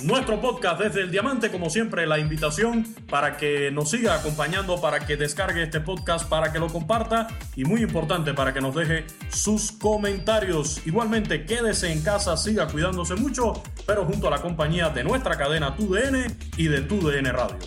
Nuestro 0.05 0.41
podcast 0.41 0.81
desde 0.81 1.03
el 1.03 1.11
Diamante, 1.11 1.51
como 1.51 1.71
siempre, 1.71 2.07
la 2.07 2.19
invitación 2.19 2.87
para 3.09 3.37
que 3.37 3.71
nos 3.71 3.91
siga 3.91 4.15
acompañando, 4.15 4.81
para 4.81 5.07
que 5.07 5.17
descargue 5.17 5.63
este 5.63 5.81
podcast, 5.81 6.29
para 6.29 6.53
que 6.53 6.59
lo 6.59 6.67
comparta 6.69 7.29
y 7.55 7.65
muy 7.65 7.83
importante, 7.83 8.35
para 8.35 8.53
que 8.53 8.61
nos 8.61 8.75
deje 8.75 9.07
sus 9.29 9.71
comentarios. 9.71 10.85
Igualmente, 10.87 11.45
quédese 11.45 11.93
en 11.93 12.03
casa, 12.03 12.37
siga 12.37 12.67
cuidándose 12.67 13.15
mucho, 13.15 13.63
pero 13.87 14.05
junto 14.05 14.27
a 14.27 14.31
la 14.31 14.43
compañía 14.43 14.89
de 14.91 15.05
nuestra 15.05 15.37
cadena 15.37 15.77
TUDN 15.77 16.37
y 16.57 16.67
de 16.67 16.81
TUDN 16.81 17.27
Radio. 17.27 17.59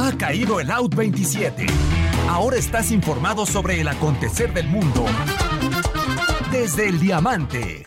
Ha 0.00 0.18
caído 0.18 0.58
el 0.58 0.70
Out 0.70 0.96
27. 0.96 1.66
Ahora 2.28 2.56
estás 2.56 2.90
informado 2.90 3.46
sobre 3.46 3.80
el 3.80 3.86
acontecer 3.86 4.52
del 4.52 4.66
mundo 4.66 5.04
desde 6.50 6.88
el 6.88 6.98
Diamante. 6.98 7.86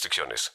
restricciones. 0.01 0.51